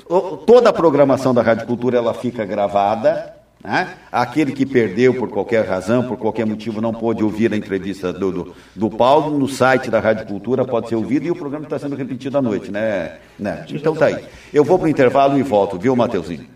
Toda 0.47 0.71
a 0.71 0.73
programação 0.73 1.35
da 1.35 1.43
Rádio 1.43 1.67
Cultura 1.67 1.99
ela 1.99 2.15
fica 2.15 2.45
gravada, 2.45 3.35
né? 3.63 3.95
Aquele 4.13 4.53
que 4.53 4.67
perdeu 4.67 5.15
por 5.15 5.29
qualquer 5.31 5.67
razão, 5.67 6.05
por 6.05 6.19
qualquer 6.19 6.45
motivo, 6.47 6.81
não 6.81 6.93
pôde 6.93 7.25
ouvir 7.25 7.53
a 7.53 7.57
entrevista 7.57 8.13
do, 8.13 8.31
do, 8.31 8.55
do 8.75 8.91
Paulo, 8.91 9.39
no 9.39 9.49
site 9.49 9.91
da 9.91 10.01
Rádio 10.01 10.27
Cultura 10.27 10.65
pode 10.65 10.89
ser 10.89 10.97
ouvido 10.97 11.27
e 11.27 11.31
o 11.31 11.37
programa 11.37 11.65
está 11.65 11.79
sendo 11.79 11.97
repetido 11.97 12.37
à 12.37 12.43
noite, 12.43 12.71
né? 12.71 13.17
né? 13.39 13.65
Então 13.71 13.95
tá 13.95 14.07
aí. 14.07 14.25
Eu 14.53 14.65
vou 14.65 14.79
para 14.79 14.87
o 14.87 14.91
intervalo 14.91 15.39
e 15.39 15.43
volto, 15.43 15.79
viu, 15.79 15.97
Mateuzinho? 15.97 16.47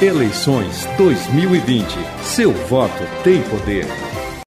Eleições 0.00 0.86
2020. 0.98 1.86
Seu 2.22 2.52
voto 2.52 3.02
tem 3.24 3.42
poder. 3.42 4.05